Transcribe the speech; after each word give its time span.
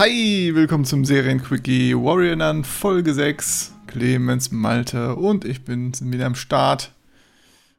Hi, 0.00 0.50
willkommen 0.54 0.86
zum 0.86 1.04
Serienquickie 1.04 1.94
Warrior 1.94 2.34
Nun 2.34 2.64
Folge 2.64 3.12
6. 3.12 3.74
Clemens, 3.86 4.50
Malte 4.50 5.14
und 5.14 5.44
ich 5.44 5.66
bin 5.66 5.92
wieder 6.00 6.24
am 6.24 6.34
Start. 6.34 6.92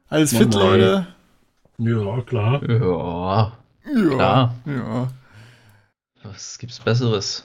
Alles 0.06 0.30
fit. 0.30 0.54
Leute? 0.54 1.08
Ja, 1.78 2.20
klar. 2.20 2.62
Ja, 2.62 3.52
Ja. 3.92 4.08
Klar. 4.08 4.54
Ja. 4.66 5.08
was 6.22 6.60
gibt's 6.60 6.78
Besseres? 6.78 7.42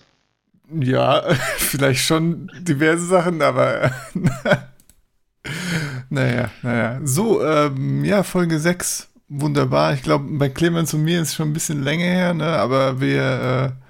Ja, 0.71 1.23
vielleicht 1.57 2.05
schon 2.05 2.51
diverse 2.59 3.07
Sachen, 3.07 3.41
aber 3.41 3.91
naja, 6.11 6.51
naja. 6.61 6.99
So, 7.03 7.43
ähm, 7.43 8.05
ja, 8.05 8.21
Folge 8.21 8.59
6, 8.59 9.09
wunderbar. 9.27 9.95
Ich 9.95 10.03
glaube, 10.03 10.25
bei 10.37 10.49
Clemens 10.49 10.93
und 10.93 11.03
mir 11.03 11.19
ist 11.19 11.29
es 11.29 11.33
schon 11.33 11.49
ein 11.49 11.53
bisschen 11.53 11.81
länger 11.81 12.05
her, 12.05 12.33
ne? 12.35 12.45
aber 12.45 13.01
wir 13.01 13.73
äh, 13.73 13.86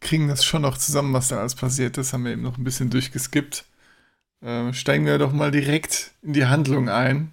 kriegen 0.00 0.28
das 0.28 0.44
schon 0.44 0.62
noch 0.62 0.78
zusammen, 0.78 1.12
was 1.12 1.28
da 1.28 1.38
alles 1.38 1.54
passiert 1.54 1.98
ist. 1.98 2.12
Haben 2.12 2.24
wir 2.24 2.32
eben 2.32 2.42
noch 2.42 2.58
ein 2.58 2.64
bisschen 2.64 2.90
durchgeskippt. 2.90 3.64
Ähm, 4.42 4.72
steigen 4.72 5.04
wir 5.06 5.18
doch 5.18 5.32
mal 5.32 5.50
direkt 5.50 6.12
in 6.22 6.32
die 6.32 6.46
Handlung 6.46 6.88
ein. 6.88 7.32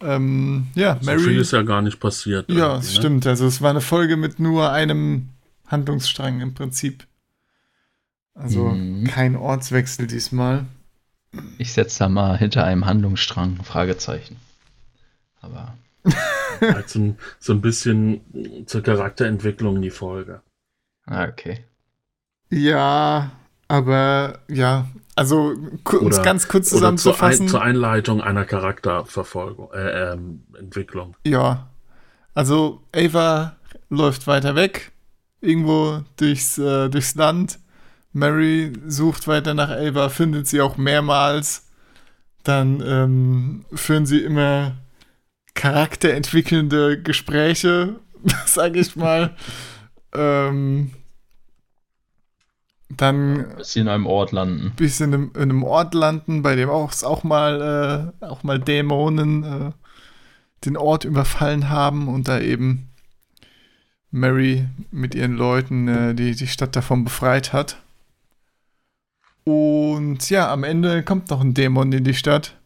Ähm, 0.00 0.66
ja, 0.74 0.98
So 1.00 1.16
viel 1.18 1.38
ist 1.38 1.52
ja 1.52 1.62
gar 1.62 1.80
nicht 1.82 2.00
passiert. 2.00 2.50
ja, 2.50 2.78
ne? 2.78 2.82
stimmt. 2.82 3.26
Also 3.26 3.46
es 3.46 3.62
war 3.62 3.70
eine 3.70 3.80
Folge 3.80 4.16
mit 4.16 4.40
nur 4.40 4.72
einem 4.72 5.28
Handlungsstrang 5.68 6.40
im 6.40 6.54
Prinzip. 6.54 7.06
Also 8.34 8.70
Mhm. 8.70 9.04
kein 9.04 9.36
Ortswechsel 9.36 10.06
diesmal. 10.08 10.64
Ich 11.58 11.72
setze 11.72 12.00
da 12.00 12.08
mal 12.08 12.36
hinter 12.36 12.64
einem 12.64 12.84
Handlungsstrang 12.84 13.58
ein 13.60 13.64
Fragezeichen. 13.64 14.36
Aber 15.40 15.74
Halt 16.60 16.88
so, 16.88 16.98
ein, 16.98 17.18
so 17.38 17.52
ein 17.52 17.60
bisschen 17.60 18.20
zur 18.66 18.82
Charakterentwicklung 18.82 19.80
die 19.80 19.90
Folge. 19.90 20.42
Ah, 21.06 21.24
okay. 21.24 21.64
Ja, 22.50 23.30
aber 23.68 24.40
ja, 24.48 24.86
also 25.16 25.54
Oder- 25.90 26.22
ganz 26.22 26.48
kurz 26.48 26.72
Oder 26.72 26.80
zur, 26.80 26.88
Ein, 26.90 26.98
zusammenzufassen. 26.98 27.48
zur 27.48 27.62
Einleitung 27.62 28.20
einer 28.22 28.44
Charakterverfolgung, 28.44 29.72
äh, 29.72 30.12
ähm, 30.12 30.42
Entwicklung. 30.58 31.16
ja, 31.26 31.68
also 32.34 32.82
Ava 32.94 33.56
läuft 33.90 34.26
weiter 34.26 34.54
weg, 34.54 34.92
irgendwo 35.40 36.02
durchs, 36.16 36.56
äh, 36.58 36.88
durchs 36.88 37.14
Land. 37.14 37.58
Mary 38.14 38.72
sucht 38.86 39.26
weiter 39.28 39.54
nach 39.54 39.70
Ava, 39.70 40.08
findet 40.10 40.46
sie 40.46 40.60
auch 40.60 40.76
mehrmals. 40.76 41.68
Dann 42.42 42.82
ähm, 42.86 43.64
führen 43.72 44.04
sie 44.04 44.20
immer 44.20 44.72
charakterentwickelnde 45.54 47.00
Gespräche, 47.02 47.96
sage 48.46 48.80
ich 48.80 48.96
mal. 48.96 49.34
Ähm, 50.14 50.92
dann 52.88 53.46
Bis 53.56 53.72
sie 53.72 53.80
in 53.80 53.88
einem 53.88 54.06
Ort 54.06 54.32
landen. 54.32 54.72
bisschen 54.76 55.12
in, 55.12 55.30
in 55.34 55.42
einem 55.42 55.62
Ort 55.62 55.94
landen, 55.94 56.42
bei 56.42 56.54
dem 56.56 56.68
auch, 56.68 56.92
auch 57.02 57.24
mal 57.24 58.12
äh, 58.20 58.24
auch 58.24 58.42
mal 58.42 58.58
Dämonen 58.58 59.44
äh, 59.44 59.72
den 60.64 60.76
Ort 60.76 61.04
überfallen 61.04 61.68
haben 61.68 62.08
und 62.08 62.28
da 62.28 62.40
eben 62.40 62.88
Mary 64.10 64.68
mit 64.90 65.14
ihren 65.14 65.34
Leuten 65.34 65.88
äh, 65.88 66.14
die, 66.14 66.34
die 66.34 66.46
Stadt 66.46 66.76
davon 66.76 67.04
befreit 67.04 67.52
hat. 67.52 67.78
Und 69.44 70.28
ja, 70.30 70.52
am 70.52 70.62
Ende 70.62 71.02
kommt 71.02 71.30
noch 71.30 71.40
ein 71.40 71.54
Dämon 71.54 71.92
in 71.92 72.04
die 72.04 72.14
Stadt. 72.14 72.56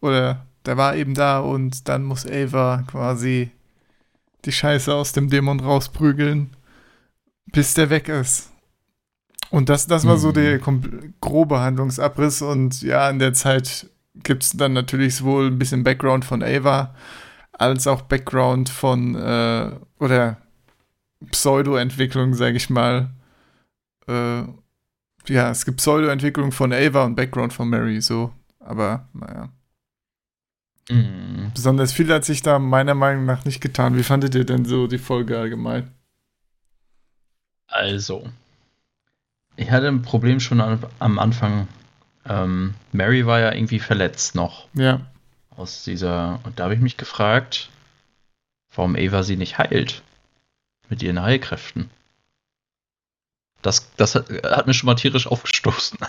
Oder 0.00 0.46
der 0.66 0.76
war 0.76 0.96
eben 0.96 1.14
da 1.14 1.40
und 1.40 1.88
dann 1.88 2.04
muss 2.04 2.26
Ava 2.26 2.84
quasi 2.86 3.50
die 4.44 4.52
Scheiße 4.52 4.92
aus 4.92 5.12
dem 5.12 5.30
Dämon 5.30 5.60
rausprügeln, 5.60 6.50
bis 7.52 7.74
der 7.74 7.90
weg 7.90 8.08
ist. 8.08 8.50
Und 9.50 9.68
das, 9.68 9.86
das 9.86 10.06
war 10.06 10.18
so 10.18 10.28
Mhm. 10.28 10.34
der 10.34 10.60
grobe 11.20 11.60
Handlungsabriss. 11.60 12.42
Und 12.42 12.82
ja, 12.82 13.08
in 13.08 13.18
der 13.18 13.32
Zeit 13.32 13.88
gibt 14.14 14.42
es 14.42 14.52
dann 14.52 14.72
natürlich 14.72 15.22
wohl 15.22 15.46
ein 15.46 15.58
bisschen 15.58 15.84
Background 15.84 16.24
von 16.24 16.42
Ava, 16.42 16.94
als 17.52 17.86
auch 17.86 18.02
Background 18.02 18.68
von, 18.68 19.14
äh, 19.14 19.70
oder 19.98 20.36
Pseudo-Entwicklung, 21.30 22.34
sage 22.34 22.56
ich 22.56 22.68
mal. 22.70 23.10
Äh, 24.06 24.42
ja, 25.28 25.50
es 25.50 25.64
gibt 25.64 25.78
Pseudo-Entwicklung 25.78 26.52
von 26.52 26.72
Ava 26.72 27.04
und 27.04 27.14
Background 27.16 27.52
von 27.52 27.68
Mary, 27.68 28.00
so. 28.00 28.32
Aber, 28.60 29.08
naja. 29.14 29.48
Mhm. 30.90 31.50
Besonders 31.54 31.92
viel 31.92 32.12
hat 32.12 32.24
sich 32.24 32.42
da 32.42 32.58
meiner 32.58 32.94
Meinung 32.94 33.24
nach 33.24 33.44
nicht 33.44 33.60
getan. 33.60 33.96
Wie 33.96 34.02
fandet 34.02 34.34
ihr 34.34 34.44
denn 34.44 34.64
so 34.64 34.86
die 34.86 34.98
Folge 34.98 35.38
allgemein? 35.38 35.90
Also, 37.68 38.28
ich 39.56 39.70
hatte 39.70 39.88
ein 39.88 40.02
Problem 40.02 40.40
schon 40.40 40.60
am, 40.60 40.80
am 40.98 41.18
Anfang. 41.18 41.68
Ähm, 42.26 42.74
Mary 42.92 43.26
war 43.26 43.40
ja 43.40 43.52
irgendwie 43.52 43.78
verletzt 43.78 44.34
noch 44.34 44.66
Ja. 44.74 45.00
aus 45.56 45.84
dieser. 45.84 46.40
Und 46.44 46.58
da 46.58 46.64
habe 46.64 46.74
ich 46.74 46.80
mich 46.80 46.96
gefragt, 46.96 47.68
warum 48.74 48.96
Ava 48.96 49.22
sie 49.22 49.36
nicht 49.36 49.58
heilt. 49.58 50.02
Mit 50.88 51.02
ihren 51.02 51.20
Heilkräften. 51.20 51.90
Das, 53.60 53.94
das 53.96 54.14
hat, 54.14 54.30
hat 54.44 54.66
mir 54.66 54.74
schon 54.74 54.86
mal 54.86 54.94
tierisch 54.94 55.26
aufgestoßen. 55.26 55.98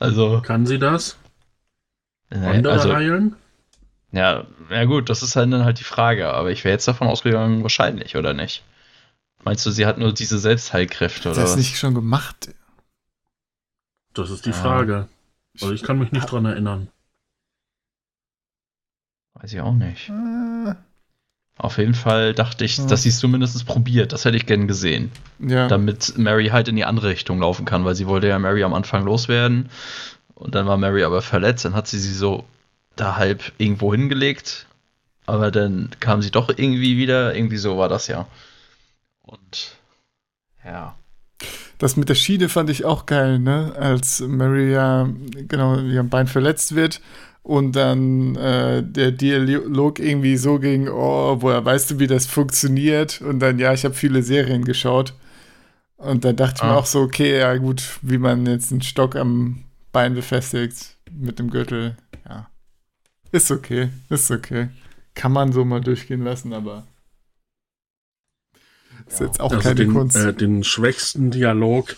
Also, 0.00 0.40
Kann 0.42 0.64
sie 0.64 0.78
das? 0.78 1.16
äh, 2.30 2.36
Andere 2.38 2.72
also 2.74 2.94
heilen? 2.94 3.34
Ja, 4.12 4.46
ja 4.70 4.84
gut, 4.84 5.10
das 5.10 5.24
ist 5.24 5.34
halt 5.34 5.52
dann 5.52 5.64
halt 5.64 5.80
die 5.80 5.84
Frage. 5.84 6.28
Aber 6.32 6.52
ich 6.52 6.62
wäre 6.64 6.72
jetzt 6.72 6.86
davon 6.86 7.08
ausgegangen, 7.08 7.62
wahrscheinlich, 7.64 8.16
oder 8.16 8.32
nicht? 8.32 8.62
Meinst 9.48 9.64
du, 9.64 9.70
sie 9.70 9.86
hat 9.86 9.96
nur 9.96 10.12
diese 10.12 10.38
Selbstheilkräfte 10.38 11.30
Hat 11.30 11.36
oder 11.36 11.40
das 11.42 11.52
was? 11.52 11.56
nicht 11.56 11.78
schon 11.78 11.94
gemacht? 11.94 12.50
Das 14.12 14.28
ist 14.28 14.44
die 14.44 14.50
Ah. 14.50 14.52
Frage. 14.52 15.08
Also 15.58 15.72
ich 15.72 15.82
kann 15.82 15.98
mich 15.98 16.12
nicht 16.12 16.30
dran 16.30 16.44
erinnern. 16.44 16.88
Weiß 19.32 19.50
ich 19.52 19.60
auch 19.62 19.72
nicht. 19.72 20.10
Äh, 20.10 20.74
Auf 21.56 21.78
jeden 21.78 21.94
Fall 21.94 22.34
dachte 22.34 22.64
ich, 22.66 22.76
Ja. 22.76 22.86
dass 22.86 23.04
sie 23.04 23.08
es 23.08 23.18
zumindest 23.20 23.64
probiert. 23.66 24.12
Das 24.12 24.26
hätte 24.26 24.36
ich 24.36 24.44
gern 24.44 24.68
gesehen. 24.68 25.10
ja. 25.38 25.66
Damit 25.66 26.18
Mary 26.18 26.48
halt 26.48 26.68
in 26.68 26.76
die 26.76 26.84
andere 26.84 27.08
Richtung 27.08 27.40
laufen 27.40 27.64
kann, 27.64 27.86
weil 27.86 27.94
sie 27.94 28.06
wollte 28.06 28.28
ja 28.28 28.38
Mary 28.38 28.62
am 28.64 28.74
Anfang 28.74 29.04
loswerden. 29.04 29.70
Und 30.34 30.54
dann 30.54 30.66
war 30.66 30.76
Mary 30.76 31.02
aber 31.04 31.22
verletzt. 31.22 31.64
Dann 31.64 31.74
hat 31.74 31.88
sie 31.88 31.98
sie 31.98 32.12
so 32.14 32.44
da 32.96 33.16
halb 33.16 33.50
irgendwo 33.56 33.92
hingelegt. 33.94 34.66
Aber 35.24 35.50
dann 35.50 35.88
kam 36.00 36.20
sie 36.20 36.30
doch 36.30 36.50
irgendwie 36.50 36.98
wieder. 36.98 37.34
Irgendwie 37.34 37.56
so 37.56 37.78
war 37.78 37.88
das 37.88 38.08
ja. 38.08 38.26
Und 39.28 39.76
ja. 40.64 40.96
Das 41.78 41.96
mit 41.96 42.08
der 42.08 42.16
Schiene 42.16 42.48
fand 42.48 42.70
ich 42.70 42.84
auch 42.84 43.06
geil, 43.06 43.38
ne? 43.38 43.72
Als 43.78 44.20
Mary 44.20 44.72
ja, 44.72 45.08
genau, 45.46 45.78
ihr 45.78 46.02
Bein 46.02 46.26
verletzt 46.26 46.74
wird 46.74 47.00
und 47.44 47.76
dann 47.76 48.34
äh, 48.34 48.82
der 48.82 49.12
Dialog 49.12 50.00
irgendwie 50.00 50.36
so 50.36 50.58
ging, 50.58 50.88
oh, 50.88 51.36
woher 51.40 51.64
weißt 51.64 51.92
du, 51.92 51.98
wie 52.00 52.08
das 52.08 52.26
funktioniert? 52.26 53.20
Und 53.20 53.38
dann, 53.38 53.58
ja, 53.60 53.72
ich 53.72 53.84
habe 53.84 53.94
viele 53.94 54.22
Serien 54.24 54.64
geschaut. 54.64 55.14
Und 55.96 56.24
dann 56.24 56.34
dachte 56.36 56.56
ich 56.58 56.62
mir 56.64 56.70
Ah. 56.70 56.76
auch 56.78 56.86
so, 56.86 57.00
okay, 57.02 57.38
ja 57.38 57.56
gut, 57.56 57.98
wie 58.02 58.18
man 58.18 58.44
jetzt 58.46 58.72
einen 58.72 58.82
Stock 58.82 59.14
am 59.14 59.64
Bein 59.92 60.14
befestigt 60.14 60.96
mit 61.12 61.38
dem 61.38 61.50
Gürtel, 61.50 61.96
ja. 62.28 62.48
Ist 63.30 63.50
okay, 63.50 63.90
ist 64.08 64.30
okay. 64.30 64.68
Kann 65.14 65.32
man 65.32 65.52
so 65.52 65.64
mal 65.64 65.80
durchgehen 65.80 66.22
lassen, 66.24 66.52
aber 66.52 66.86
ist 69.08 69.20
jetzt 69.20 69.40
auch 69.40 69.50
also 69.50 69.62
keine 69.62 69.74
den, 69.74 69.92
Kunst. 69.92 70.16
Äh, 70.16 70.34
den 70.34 70.64
schwächsten 70.64 71.30
Dialog 71.30 71.96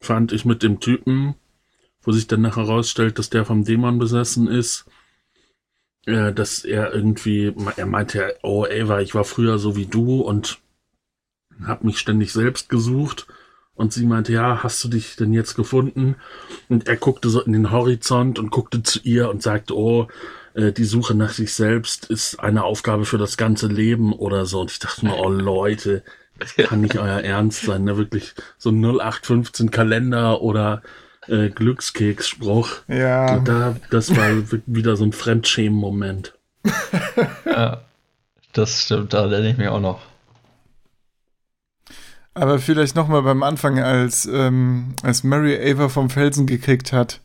fand 0.00 0.32
ich 0.32 0.44
mit 0.44 0.62
dem 0.62 0.80
Typen, 0.80 1.34
wo 2.02 2.12
sich 2.12 2.26
dann 2.26 2.42
nachher 2.42 2.66
herausstellt, 2.66 3.18
dass 3.18 3.30
der 3.30 3.44
vom 3.44 3.64
Dämon 3.64 3.98
besessen 3.98 4.48
ist. 4.48 4.86
Äh, 6.06 6.32
dass 6.32 6.64
er 6.64 6.94
irgendwie, 6.94 7.54
er 7.76 7.86
meinte, 7.86 8.18
ja, 8.18 8.28
oh 8.42 8.64
Ava, 8.64 9.00
ich 9.00 9.14
war 9.14 9.24
früher 9.24 9.58
so 9.58 9.76
wie 9.76 9.84
du 9.86 10.20
und 10.20 10.58
hab 11.66 11.84
mich 11.84 11.98
ständig 11.98 12.32
selbst 12.32 12.68
gesucht. 12.68 13.26
Und 13.74 13.92
sie 13.92 14.06
meinte, 14.06 14.32
ja, 14.32 14.62
hast 14.62 14.82
du 14.82 14.88
dich 14.88 15.16
denn 15.16 15.32
jetzt 15.32 15.54
gefunden? 15.54 16.16
Und 16.68 16.88
er 16.88 16.96
guckte 16.96 17.28
so 17.28 17.42
in 17.42 17.52
den 17.52 17.70
Horizont 17.70 18.38
und 18.38 18.50
guckte 18.50 18.82
zu 18.82 19.00
ihr 19.00 19.28
und 19.28 19.42
sagte, 19.42 19.76
oh, 19.76 20.08
äh, 20.58 20.72
die 20.72 20.84
Suche 20.84 21.14
nach 21.14 21.32
sich 21.32 21.54
selbst 21.54 22.06
ist 22.06 22.40
eine 22.40 22.64
Aufgabe 22.64 23.04
für 23.04 23.18
das 23.18 23.36
ganze 23.36 23.68
Leben 23.68 24.12
oder 24.12 24.44
so. 24.46 24.60
Und 24.60 24.70
ich 24.70 24.78
dachte 24.78 25.04
mir, 25.06 25.16
oh 25.16 25.30
Leute, 25.30 26.02
das 26.38 26.54
kann 26.56 26.80
nicht 26.82 26.98
euer 26.98 27.20
Ernst 27.20 27.62
sein, 27.62 27.84
ne? 27.84 27.96
Wirklich 27.96 28.34
so 28.58 28.70
ein 28.70 28.84
0815 28.84 29.70
Kalender 29.70 30.40
oder 30.42 30.82
äh, 31.26 31.48
Glückskeksspruch. 31.50 32.68
ja. 32.88 33.36
Und 33.36 33.48
da, 33.48 33.76
das 33.90 34.14
war 34.16 34.28
wi- 34.52 34.62
wieder 34.66 34.96
so 34.96 35.04
ein 35.04 35.12
Fremdschämen-Moment. 35.12 36.34
ja. 37.46 37.82
Das 38.52 38.82
stimmt, 38.84 39.12
da 39.12 39.18
erinnere 39.22 39.50
ich 39.50 39.58
mich 39.58 39.68
auch 39.68 39.80
noch. 39.80 40.00
Aber 42.34 42.58
vielleicht 42.58 42.94
nochmal 42.96 43.22
beim 43.22 43.42
Anfang, 43.42 43.78
als, 43.80 44.26
ähm, 44.26 44.94
als 45.02 45.24
Mary 45.24 45.58
Ava 45.72 45.88
vom 45.88 46.08
Felsen 46.08 46.46
gekickt 46.46 46.92
hat. 46.92 47.20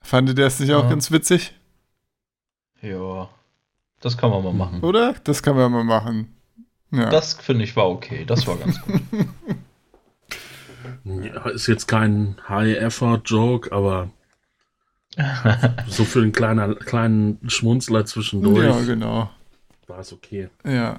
Fandet 0.00 0.38
ihr 0.38 0.44
das 0.44 0.60
nicht 0.60 0.72
auch 0.74 0.84
Ja. 0.84 0.90
ganz 0.90 1.10
witzig? 1.10 1.54
Ja. 2.86 3.28
Das 4.00 4.16
kann 4.16 4.30
man 4.30 4.44
mal 4.44 4.52
machen. 4.52 4.80
Oder? 4.82 5.14
Das 5.24 5.42
kann 5.42 5.56
man 5.56 5.72
mal 5.72 5.84
machen. 5.84 6.34
Ja. 6.92 7.10
Das 7.10 7.34
finde 7.34 7.64
ich 7.64 7.74
war 7.76 7.88
okay. 7.88 8.24
Das 8.24 8.46
war 8.46 8.56
ganz 8.56 8.80
gut. 8.82 9.00
Ja, 11.04 11.48
ist 11.50 11.66
jetzt 11.68 11.86
kein 11.86 12.36
High-Effort-Joke, 12.48 13.70
aber 13.72 14.10
so 15.88 16.04
für 16.04 16.20
einen 16.20 16.32
kleinen, 16.32 16.78
kleinen 16.78 17.38
Schmunzler 17.48 18.04
zwischendurch 18.06 18.64
Ja, 18.64 18.80
genau. 18.82 19.30
war 19.86 20.00
es 20.00 20.12
okay. 20.12 20.48
Ja. 20.64 20.98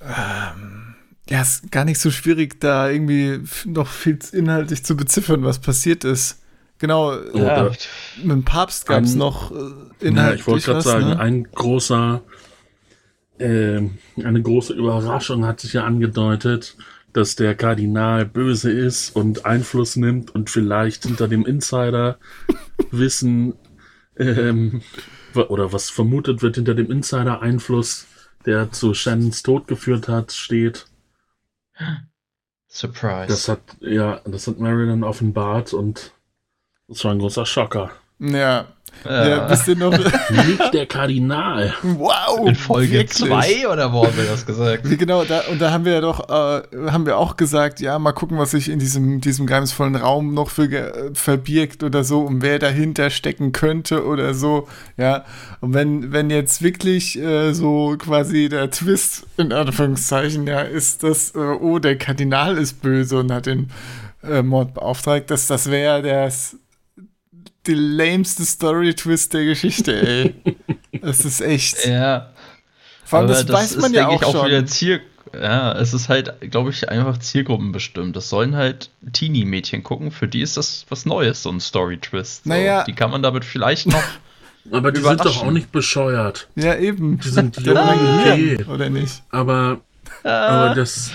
ähm, 0.00 0.94
ja, 1.28 1.42
ist 1.42 1.70
gar 1.70 1.84
nicht 1.84 1.98
so 2.00 2.10
schwierig, 2.10 2.60
da 2.60 2.88
irgendwie 2.88 3.40
noch 3.64 3.88
viel 3.88 4.18
inhaltlich 4.32 4.84
zu 4.84 4.96
beziffern, 4.96 5.44
was 5.44 5.58
passiert 5.60 6.04
ist. 6.04 6.41
Genau, 6.82 7.12
äh, 7.12 7.38
Ja. 7.38 7.70
mit 8.16 8.30
dem 8.32 8.42
Papst 8.44 8.86
gab 8.86 9.04
es 9.04 9.14
noch 9.14 9.52
äh, 9.52 9.54
Ja, 9.54 9.86
inhaltlich 10.00 10.40
ich 10.40 10.46
wollte 10.48 10.66
gerade 10.66 10.80
sagen, 10.82 11.06
ne? 11.10 11.18
ein 11.20 11.44
großer, 11.44 12.22
ähm, 13.38 13.98
eine 14.16 14.42
große 14.42 14.72
Überraschung 14.72 15.46
hat 15.46 15.60
sich 15.60 15.74
ja 15.74 15.84
angedeutet, 15.84 16.76
dass 17.12 17.36
der 17.36 17.54
Kardinal 17.54 18.26
böse 18.26 18.72
ist 18.72 19.14
und 19.14 19.46
Einfluss 19.46 19.94
nimmt 19.94 20.34
und 20.34 20.50
vielleicht 20.50 21.04
hinter 21.04 21.28
dem 21.28 21.46
Insider 21.46 22.18
wissen, 22.90 23.54
ähm, 24.16 24.82
oder 25.36 25.72
was 25.72 25.88
vermutet 25.88 26.42
wird 26.42 26.56
hinter 26.56 26.74
dem 26.74 26.90
Insider-Einfluss, 26.90 28.08
der 28.44 28.72
zu 28.72 28.92
Shannons 28.92 29.44
Tod 29.44 29.68
geführt 29.68 30.08
hat, 30.08 30.32
steht. 30.32 30.86
Surprise. 32.66 33.28
Das 33.28 33.48
hat, 33.48 33.60
ja, 33.78 34.20
das 34.24 34.48
hat 34.48 34.58
Mary 34.58 34.88
dann 34.88 35.04
offenbart 35.04 35.72
und 35.74 36.10
das 36.92 37.04
war 37.04 37.12
ein 37.12 37.18
großer 37.18 37.46
Schocker. 37.46 37.90
Ja. 38.20 38.66
ja. 39.04 39.28
ja, 39.28 39.50
wisst 39.50 39.66
ihr 39.66 39.74
noch? 39.74 39.90
Nicht 40.30 40.72
der 40.74 40.86
Kardinal. 40.86 41.74
wow! 41.82 42.46
in 42.46 42.54
Folge 42.54 42.92
wirklich? 42.92 43.28
2 43.30 43.66
oder 43.68 43.92
wo 43.92 44.06
haben 44.06 44.16
wir 44.16 44.26
das 44.26 44.46
gesagt? 44.46 44.84
Genau, 44.84 45.24
da, 45.24 45.40
und 45.50 45.60
da 45.60 45.72
haben 45.72 45.84
wir 45.84 45.94
ja 45.94 46.00
doch, 46.00 46.28
äh, 46.28 46.62
haben 46.90 47.04
wir 47.04 47.16
auch 47.18 47.36
gesagt, 47.36 47.80
ja, 47.80 47.98
mal 47.98 48.12
gucken, 48.12 48.38
was 48.38 48.52
sich 48.52 48.68
in 48.68 48.78
diesem, 48.78 49.20
diesem 49.20 49.46
geheimnisvollen 49.46 49.96
Raum 49.96 50.34
noch 50.34 50.50
für 50.50 50.68
ge- 50.68 50.80
äh, 50.82 51.10
verbirgt 51.14 51.82
oder 51.82 52.04
so 52.04 52.20
und 52.20 52.42
wer 52.42 52.60
dahinter 52.60 53.10
stecken 53.10 53.50
könnte 53.50 54.06
oder 54.06 54.34
so, 54.34 54.68
ja. 54.96 55.24
Und 55.60 55.74
wenn, 55.74 56.12
wenn 56.12 56.30
jetzt 56.30 56.62
wirklich 56.62 57.18
äh, 57.18 57.52
so 57.54 57.96
quasi 57.98 58.48
der 58.48 58.70
Twist, 58.70 59.26
in 59.36 59.52
Anführungszeichen, 59.52 60.46
ja, 60.46 60.60
ist, 60.60 61.02
dass, 61.02 61.34
äh, 61.34 61.38
oh, 61.38 61.80
der 61.80 61.98
Kardinal 61.98 62.56
ist 62.56 62.80
böse 62.82 63.18
und 63.18 63.32
hat 63.32 63.46
den 63.46 63.70
äh, 64.22 64.42
Mord 64.42 64.74
beauftragt, 64.74 65.30
dass 65.32 65.48
das 65.48 65.68
wäre 65.68 66.02
das 66.02 66.56
die 67.66 67.74
lameste 67.74 68.44
Story-Twist 68.44 69.34
der 69.34 69.44
Geschichte, 69.44 70.06
ey. 70.06 70.34
Das 71.00 71.24
ist 71.24 71.40
echt. 71.40 71.86
Ja, 71.86 72.30
Vor 73.04 73.20
allem, 73.20 73.30
aber 73.30 73.42
das, 73.42 73.48
weiß 73.48 73.76
man 73.76 73.92
ist, 73.92 73.96
ja 73.96 74.08
denke 74.08 74.26
auch 74.26 74.34
ich, 74.34 74.38
schon. 74.38 74.46
wieder 74.46 74.66
Ziel. 74.66 75.00
Ja, 75.34 75.72
es 75.78 75.94
ist 75.94 76.10
halt, 76.10 76.34
glaube 76.50 76.70
ich, 76.70 76.88
einfach 76.90 77.16
zielgruppenbestimmt. 77.18 78.14
Das 78.14 78.28
sollen 78.28 78.54
halt 78.54 78.90
Teenie-Mädchen 79.12 79.82
gucken. 79.82 80.10
Für 80.10 80.28
die 80.28 80.42
ist 80.42 80.58
das 80.58 80.84
was 80.90 81.06
Neues, 81.06 81.42
so 81.42 81.50
ein 81.50 81.60
Story-Twist. 81.60 82.44
So, 82.44 82.50
Naja. 82.50 82.84
Die 82.84 82.92
kann 82.92 83.10
man 83.10 83.22
damit 83.22 83.44
vielleicht 83.44 83.86
noch. 83.86 84.02
Aber 84.70 84.92
die 84.92 85.00
sind 85.00 85.24
doch 85.24 85.42
auch 85.42 85.50
nicht 85.50 85.72
bescheuert. 85.72 86.48
Ja, 86.54 86.76
eben. 86.76 87.18
Die 87.18 87.28
sind 87.30 87.56
jung, 87.60 87.74
Gehirn, 87.74 88.20
okay. 88.20 88.64
Oder 88.68 88.90
nicht? 88.90 89.22
Aber, 89.30 89.80
aber 90.22 90.74
das, 90.74 91.10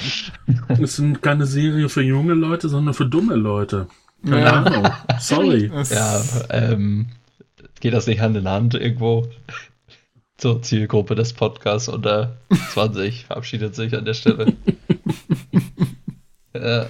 das 0.67 0.95
sind 0.97 1.21
keine 1.21 1.45
Serie 1.45 1.88
für 1.88 2.01
junge 2.01 2.33
Leute, 2.33 2.67
sondern 2.67 2.93
für 2.93 3.05
dumme 3.05 3.35
Leute. 3.35 3.88
Keine 4.23 4.41
Ja. 4.41 4.51
Ahnung. 4.63 4.91
Sorry. 5.19 5.69
Das, 5.73 5.89
ja, 5.89 6.21
ähm, 6.49 7.07
geht 7.79 7.93
das 7.93 8.07
nicht 8.07 8.19
Hand 8.21 8.37
in 8.37 8.47
Hand 8.47 8.73
irgendwo? 8.73 9.27
Zur 10.37 10.61
Zielgruppe 10.61 11.15
des 11.15 11.33
Podcasts 11.33 11.87
unter 11.87 12.37
20 12.73 13.25
verabschiedet 13.27 13.75
sich 13.75 13.95
an 13.95 14.05
der 14.05 14.13
Stelle. 14.13 14.53
ja, 16.53 16.87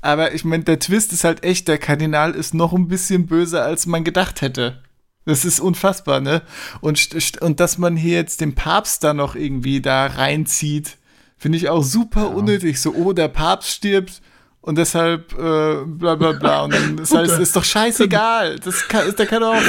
Aber 0.00 0.34
ich 0.34 0.44
meine, 0.44 0.64
der 0.64 0.78
Twist 0.78 1.12
ist 1.12 1.24
halt 1.24 1.44
echt, 1.44 1.68
der 1.68 1.78
Kardinal 1.78 2.32
ist 2.34 2.54
noch 2.54 2.72
ein 2.72 2.88
bisschen 2.88 3.26
böser, 3.26 3.62
als 3.64 3.86
man 3.86 4.04
gedacht 4.04 4.40
hätte. 4.40 4.82
Das 5.26 5.44
ist 5.44 5.60
unfassbar, 5.60 6.20
ne? 6.20 6.40
Und, 6.80 7.10
und 7.42 7.60
dass 7.60 7.76
man 7.76 7.96
hier 7.98 8.14
jetzt 8.14 8.40
den 8.40 8.54
Papst 8.54 9.04
da 9.04 9.12
noch 9.12 9.34
irgendwie 9.34 9.82
da 9.82 10.06
reinzieht, 10.06 10.96
finde 11.36 11.58
ich 11.58 11.68
auch 11.68 11.82
super 11.82 12.30
unnötig. 12.30 12.80
So, 12.80 12.94
oh, 12.94 13.12
der 13.12 13.28
Papst 13.28 13.70
stirbt 13.70 14.22
und 14.68 14.76
deshalb 14.76 15.32
äh, 15.32 15.82
bla 15.86 16.14
bla 16.14 16.32
bla. 16.32 16.64
Und 16.64 16.74
dann 16.74 16.98
ist, 16.98 17.14
halt, 17.14 17.30
ist 17.30 17.56
doch 17.56 17.64
scheißegal. 17.64 18.58
Das 18.58 18.86
kann, 18.86 19.16
der 19.16 19.24
kann 19.26 19.42
auch. 19.42 19.62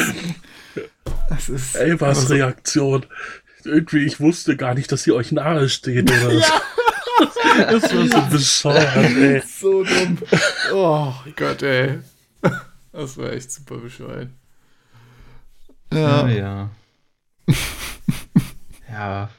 Das 1.29 1.47
ist. 1.47 1.75
Elvas 1.75 2.19
also- 2.19 2.33
Reaktion. 2.33 3.05
Irgendwie, 3.63 4.05
ich 4.05 4.19
wusste 4.19 4.57
gar 4.57 4.73
nicht, 4.73 4.91
dass 4.91 5.03
sie 5.03 5.13
euch 5.13 5.31
nahe 5.31 5.69
steht. 5.69 6.11
Oder 6.11 6.33
Ja. 6.39 6.45
Das 7.71 7.83
war 7.95 8.07
so 8.07 8.29
bescheuert, 8.29 8.95
ey. 9.17 9.41
So 9.41 9.83
dumm. 9.85 10.17
Oh 10.73 11.13
Gott, 11.37 11.61
ey. 11.63 11.99
Das 12.91 13.17
war 13.17 13.31
echt 13.31 13.51
super 13.53 13.77
bescheuert. 13.77 14.29
ja. 15.93 16.27
Ja. 16.27 16.69
Ja. 17.47 17.59
ja. 18.91 19.29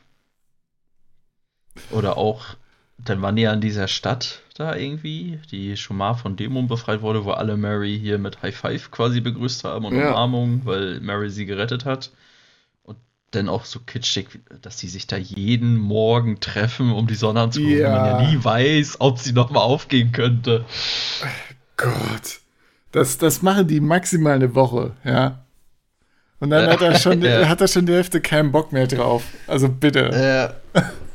Oder 1.90 2.16
auch, 2.16 2.56
dann 3.04 3.22
waren 3.22 3.36
die 3.36 3.42
ja 3.42 3.52
in 3.52 3.60
dieser 3.60 3.88
Stadt 3.88 4.40
da 4.56 4.76
irgendwie, 4.76 5.38
die 5.50 5.76
schon 5.76 5.96
mal 5.96 6.14
von 6.14 6.36
Dämon 6.36 6.68
befreit 6.68 7.00
wurde, 7.02 7.24
wo 7.24 7.30
alle 7.30 7.56
Mary 7.56 7.98
hier 7.98 8.18
mit 8.18 8.42
High 8.42 8.54
Five 8.56 8.90
quasi 8.90 9.20
begrüßt 9.20 9.64
haben 9.64 9.84
und 9.86 9.96
Ja. 9.96 10.10
Umarmung, 10.10 10.62
weil 10.64 11.00
Mary 11.00 11.30
sie 11.30 11.46
gerettet 11.46 11.84
hat. 11.86 12.10
Und 12.82 12.98
dann 13.30 13.48
auch 13.48 13.64
so 13.64 13.80
kitschig, 13.80 14.26
dass 14.60 14.76
die 14.76 14.88
sich 14.88 15.06
da 15.06 15.16
jeden 15.16 15.76
Morgen 15.78 16.40
treffen, 16.40 16.92
um 16.92 17.06
die 17.06 17.14
Sonne 17.14 17.40
anzugucken, 17.40 17.78
Ja. 17.78 17.94
wenn 17.94 18.02
man 18.12 18.24
ja 18.24 18.30
nie 18.32 18.44
weiß, 18.44 18.96
ob 19.00 19.18
sie 19.18 19.32
nochmal 19.32 19.62
aufgehen 19.62 20.12
könnte. 20.12 20.64
Gott. 21.76 22.40
Das, 22.92 23.18
das 23.18 23.40
machen 23.42 23.66
die 23.68 23.80
maximal 23.80 24.34
eine 24.34 24.54
Woche, 24.54 24.92
ja. 25.04 25.44
Und 26.40 26.50
dann 26.50 26.68
hat 26.68 26.80
er 26.82 26.98
schon, 26.98 27.22
Ja. 27.22 27.48
hat 27.48 27.60
er 27.60 27.68
schon 27.68 27.86
die 27.86 27.92
Hälfte 27.92 28.20
keinen 28.20 28.50
Bock 28.52 28.72
mehr 28.72 28.86
drauf. 28.86 29.24
Also 29.46 29.68
bitte. 29.68 30.10
Ja. 30.74 30.82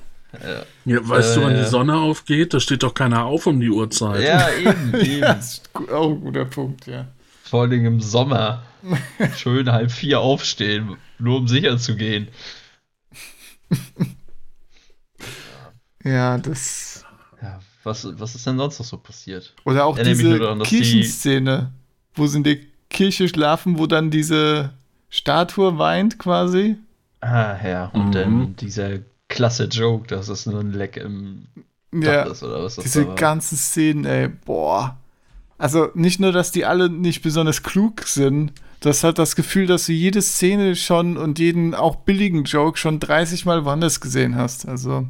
Ja, 0.85 1.07
weißt 1.09 1.31
Äh, 1.31 1.39
du, 1.39 1.45
wann 1.45 1.55
ja. 1.55 1.63
die 1.63 1.69
Sonne 1.69 1.95
aufgeht? 1.95 2.53
Da 2.53 2.59
steht 2.59 2.83
doch 2.83 2.93
keiner 2.93 3.25
auf 3.25 3.45
um 3.47 3.59
die 3.59 3.69
Uhrzeit. 3.69 4.23
Ja, 4.23 4.49
eben, 4.51 4.93
eben. 5.01 5.19
Ja, 5.21 5.33
das 5.35 5.53
ist 5.55 5.69
auch 5.91 6.11
ein 6.11 6.21
guter 6.21 6.45
Punkt, 6.45 6.87
ja. 6.87 7.05
Vor 7.43 7.61
allen 7.61 7.71
Dingen 7.71 7.85
im 7.85 8.01
Sommer. 8.01 8.63
Schön 9.37 9.71
halb 9.71 9.91
vier 9.91 10.19
aufstehen, 10.19 10.95
nur 11.19 11.37
um 11.37 11.47
sicher 11.47 11.77
zu 11.77 11.95
gehen. 11.95 12.27
Ja, 16.03 16.37
das. 16.37 17.03
Ja, 17.41 17.59
was, 17.83 18.07
was 18.19 18.35
ist 18.35 18.45
denn 18.45 18.57
sonst 18.57 18.79
noch 18.79 18.85
so 18.85 18.97
passiert? 18.97 19.53
Oder 19.65 19.85
auch 19.85 19.97
Erinnere 19.97 20.15
diese 20.17 20.39
daran, 20.39 20.59
dass 20.59 20.69
die- 20.69 20.75
Kirchenszene, 20.77 21.71
wo 22.13 22.27
sie 22.27 22.37
in 22.37 22.43
der 22.43 22.57
Kirche 22.89 23.27
schlafen, 23.27 23.79
wo 23.79 23.87
dann 23.87 24.11
diese 24.11 24.71
Statue 25.09 25.77
weint 25.77 26.19
quasi. 26.19 26.77
Ah, 27.21 27.55
ja, 27.67 27.85
und 27.87 28.09
Mhm. 28.09 28.11
dann 28.11 28.55
dieser 28.57 28.99
klasse 29.35 29.65
Joke, 29.65 30.07
dass 30.07 30.27
es 30.29 30.45
nur 30.45 30.59
ein 30.59 30.71
Leck 30.71 30.97
im 30.97 31.45
Ja, 31.93 32.23
Dach 32.23 32.31
ist 32.31 32.43
oder 32.43 32.63
was 32.63 32.75
das 32.75 32.85
diese 32.85 33.05
ganzen 33.15 33.57
Szenen, 33.57 34.05
ey, 34.05 34.27
boah. 34.29 34.97
Also 35.57 35.89
nicht 35.93 36.19
nur, 36.19 36.31
dass 36.31 36.51
die 36.51 36.65
alle 36.65 36.89
nicht 36.89 37.21
besonders 37.21 37.63
klug 37.63 38.03
sind, 38.03 38.51
du 38.81 38.89
hast 38.89 39.03
halt 39.03 39.17
das 39.19 39.35
Gefühl, 39.35 39.67
dass 39.67 39.85
du 39.85 39.93
jede 39.93 40.21
Szene 40.21 40.75
schon 40.75 41.15
und 41.17 41.39
jeden 41.39 41.73
auch 41.75 41.95
billigen 41.97 42.43
Joke 42.43 42.77
schon 42.77 42.99
30 42.99 43.45
Mal 43.45 43.63
woanders 43.65 44.01
gesehen 44.01 44.35
hast. 44.35 44.67
Also 44.67 45.07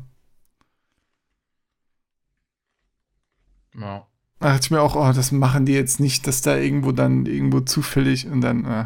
Ja. 3.77 4.07
da 4.39 4.49
dachte 4.49 4.65
ich 4.65 4.71
mir 4.71 4.81
auch, 4.81 4.95
oh, 4.95 5.11
das 5.13 5.31
machen 5.31 5.65
die 5.65 5.73
jetzt 5.73 5.99
nicht, 5.99 6.27
dass 6.27 6.41
da 6.41 6.55
irgendwo 6.57 6.91
dann 6.91 7.25
irgendwo 7.25 7.61
zufällig 7.61 8.27
und 8.27 8.41
dann. 8.41 8.65
Äh. 8.65 8.85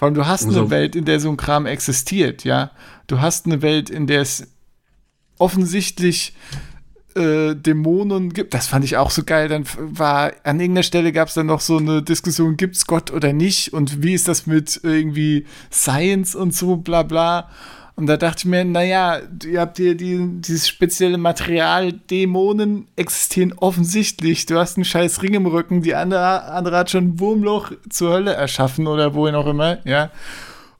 Vor 0.00 0.06
allem, 0.06 0.14
du 0.14 0.26
hast 0.26 0.44
eine 0.44 0.52
Also- 0.52 0.70
Welt, 0.70 0.96
in 0.96 1.04
der 1.04 1.20
so 1.20 1.28
ein 1.28 1.36
Kram 1.36 1.66
existiert, 1.66 2.44
ja. 2.44 2.70
Du 3.06 3.20
hast 3.20 3.44
eine 3.44 3.60
Welt, 3.60 3.90
in 3.90 4.06
der 4.06 4.22
es 4.22 4.46
offensichtlich 5.36 6.34
äh, 7.16 7.54
Dämonen 7.54 8.32
gibt. 8.32 8.54
Das 8.54 8.66
fand 8.66 8.82
ich 8.86 8.96
auch 8.96 9.10
so 9.10 9.24
geil. 9.24 9.48
Dann 9.48 9.64
war 9.76 10.32
an 10.44 10.58
irgendeiner 10.58 10.84
Stelle 10.84 11.12
gab 11.12 11.28
es 11.28 11.34
dann 11.34 11.44
noch 11.44 11.60
so 11.60 11.76
eine 11.76 12.02
Diskussion, 12.02 12.56
gibt's 12.56 12.86
Gott 12.86 13.10
oder 13.10 13.34
nicht? 13.34 13.74
Und 13.74 14.02
wie 14.02 14.14
ist 14.14 14.26
das 14.26 14.46
mit 14.46 14.80
irgendwie 14.84 15.44
Science 15.70 16.34
und 16.34 16.54
so, 16.54 16.76
bla 16.76 17.02
bla. 17.02 17.50
Und 17.96 18.06
da 18.06 18.16
dachte 18.16 18.40
ich 18.40 18.44
mir, 18.46 18.64
naja, 18.64 19.20
ihr 19.44 19.60
habt 19.60 19.76
hier 19.76 19.94
die, 19.94 20.40
dieses 20.40 20.68
spezielle 20.68 21.18
Material, 21.18 21.92
Dämonen 21.92 22.86
existieren 22.96 23.52
offensichtlich. 23.52 24.46
Du 24.46 24.56
hast 24.56 24.76
einen 24.76 24.84
scheiß 24.84 25.22
Ring 25.22 25.34
im 25.34 25.46
Rücken, 25.46 25.82
die 25.82 25.94
andere, 25.94 26.44
andere 26.44 26.78
hat 26.78 26.90
schon 26.90 27.04
ein 27.04 27.20
Wurmloch 27.20 27.72
zur 27.90 28.12
Hölle 28.12 28.32
erschaffen 28.32 28.86
oder 28.86 29.14
wohin 29.14 29.34
auch 29.34 29.46
immer, 29.46 29.78
ja. 29.86 30.10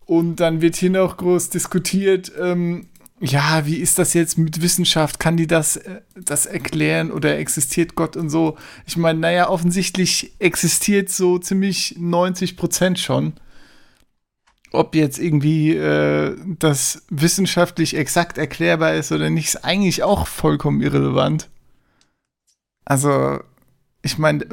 Und 0.06 0.36
dann 0.36 0.60
wird 0.60 0.76
hier 0.76 0.90
noch 0.90 1.18
groß 1.18 1.50
diskutiert, 1.50 2.32
ähm, 2.40 2.88
ja, 3.20 3.66
wie 3.66 3.76
ist 3.76 3.98
das 3.98 4.14
jetzt 4.14 4.38
mit 4.38 4.62
Wissenschaft? 4.62 5.20
Kann 5.20 5.36
die 5.36 5.46
das, 5.46 5.76
äh, 5.76 6.00
das 6.14 6.46
erklären 6.46 7.12
oder 7.12 7.38
existiert 7.38 7.94
Gott 7.94 8.16
und 8.16 8.30
so? 8.30 8.56
Ich 8.86 8.96
meine, 8.96 9.20
naja, 9.20 9.50
offensichtlich 9.50 10.32
existiert 10.38 11.10
so 11.10 11.38
ziemlich 11.38 11.96
90 11.98 12.56
Prozent 12.56 12.98
schon. 12.98 13.34
Ob 14.72 14.94
jetzt 14.94 15.18
irgendwie 15.18 15.74
äh, 15.74 16.36
das 16.58 17.02
wissenschaftlich 17.10 17.96
exakt 17.96 18.38
erklärbar 18.38 18.94
ist 18.94 19.10
oder 19.10 19.28
nicht, 19.28 19.48
ist 19.48 19.64
eigentlich 19.64 20.02
auch 20.02 20.26
vollkommen 20.28 20.80
irrelevant. 20.80 21.48
Also, 22.84 23.40
ich 24.02 24.18
meine, 24.18 24.46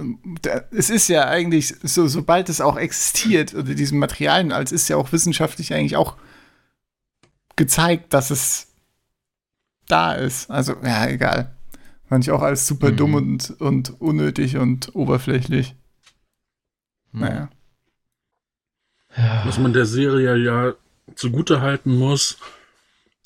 es 0.71 0.89
ist 0.89 1.07
ja 1.07 1.27
eigentlich, 1.27 1.75
so, 1.83 2.07
sobald 2.07 2.49
es 2.49 2.61
auch 2.61 2.77
existiert, 2.77 3.53
oder 3.53 3.75
diesen 3.75 3.99
Materialien, 3.99 4.51
als 4.51 4.71
ist 4.71 4.89
ja 4.89 4.97
auch 4.97 5.11
wissenschaftlich 5.11 5.73
eigentlich 5.73 5.97
auch 5.97 6.17
gezeigt, 7.55 8.13
dass 8.13 8.31
es 8.31 8.67
da 9.87 10.13
ist. 10.13 10.49
Also, 10.49 10.75
ja, 10.83 11.07
egal. 11.07 11.55
Fand 12.09 12.23
ich 12.23 12.31
auch 12.31 12.41
alles 12.41 12.65
super 12.65 12.91
mhm. 12.91 12.97
dumm 12.97 13.13
und, 13.15 13.61
und 13.61 14.01
unnötig 14.01 14.57
und 14.57 14.95
oberflächlich. 14.95 15.75
Mhm. 17.11 17.19
Naja. 17.21 17.49
Was 19.45 19.57
man 19.57 19.73
der 19.73 19.85
Serie 19.85 20.35
ja 20.37 20.73
zugute 21.15 21.61
halten 21.61 21.97
muss, 21.97 22.37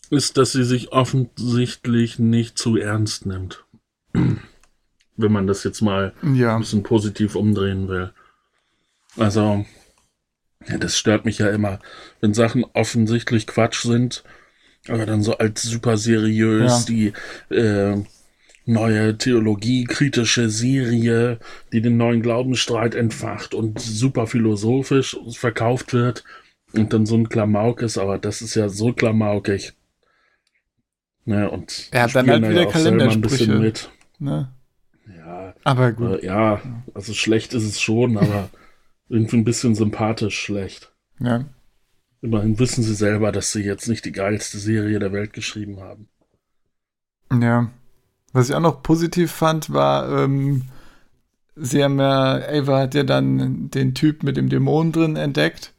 ist, 0.09 0.37
dass 0.37 0.51
sie 0.51 0.63
sich 0.63 0.91
offensichtlich 0.91 2.19
nicht 2.19 2.57
zu 2.57 2.77
ernst 2.77 3.25
nimmt. 3.25 3.65
Wenn 4.13 5.31
man 5.31 5.47
das 5.47 5.63
jetzt 5.63 5.81
mal 5.81 6.13
ja. 6.33 6.55
ein 6.55 6.61
bisschen 6.61 6.83
positiv 6.83 7.35
umdrehen 7.35 7.87
will. 7.87 8.11
Also, 9.17 9.65
ja, 10.67 10.77
das 10.77 10.97
stört 10.97 11.25
mich 11.25 11.39
ja 11.39 11.49
immer, 11.49 11.79
wenn 12.21 12.33
Sachen 12.33 12.63
offensichtlich 12.73 13.45
Quatsch 13.45 13.81
sind, 13.81 14.23
aber 14.87 15.05
dann 15.05 15.21
so 15.21 15.37
als 15.37 15.63
super 15.63 15.97
seriös 15.97 16.87
ja. 16.87 17.13
die 17.49 17.53
äh, 17.53 18.03
neue 18.65 19.17
theologiekritische 19.17 20.49
Serie, 20.49 21.39
die 21.73 21.81
den 21.81 21.97
neuen 21.97 22.21
Glaubensstreit 22.21 22.95
entfacht 22.95 23.53
und 23.53 23.79
super 23.79 24.27
philosophisch 24.27 25.17
verkauft 25.31 25.93
wird 25.93 26.23
und 26.73 26.93
dann 26.93 27.05
so 27.05 27.15
ein 27.15 27.29
Klamauk 27.29 27.81
ist, 27.81 27.97
aber 27.97 28.17
das 28.17 28.41
ist 28.41 28.55
ja 28.55 28.69
so 28.69 28.93
klamaukig. 28.93 29.73
Ne, 31.25 31.49
und 31.49 31.91
ja, 31.93 32.07
dann 32.07 32.29
halt 32.29 32.49
wieder 32.49 32.65
Kalendersprüche. 32.65 33.55
mit. 33.55 33.91
Ne? 34.17 34.51
Ja, 35.17 35.53
aber 35.63 35.91
gut. 35.91 36.23
Äh, 36.23 36.25
ja, 36.25 36.61
also 36.93 37.13
schlecht 37.13 37.53
ist 37.53 37.63
es 37.63 37.79
schon, 37.79 38.17
aber 38.17 38.49
irgendwie 39.07 39.37
ein 39.37 39.43
bisschen 39.43 39.75
sympathisch 39.75 40.39
schlecht. 40.39 40.91
Ja. 41.19 41.45
Immerhin 42.21 42.57
wissen 42.59 42.83
sie 42.83 42.95
selber, 42.95 43.31
dass 43.31 43.51
sie 43.51 43.63
jetzt 43.63 43.87
nicht 43.87 44.05
die 44.05 44.11
geilste 44.11 44.57
Serie 44.57 44.99
der 44.99 45.11
Welt 45.11 45.33
geschrieben 45.33 45.79
haben. 45.79 46.07
Ja. 47.31 47.71
Was 48.33 48.49
ich 48.49 48.55
auch 48.55 48.61
noch 48.61 48.83
positiv 48.83 49.31
fand, 49.31 49.73
war, 49.73 50.23
ähm, 50.23 50.63
sie 51.55 51.83
haben 51.83 51.99
ja, 51.99 52.41
Ava 52.47 52.79
hat 52.79 52.95
ja 52.95 53.03
dann 53.03 53.69
den 53.69 53.93
Typ 53.93 54.23
mit 54.23 54.37
dem 54.37 54.49
Dämon 54.49 54.91
drin 54.91 55.15
entdeckt. 55.15 55.73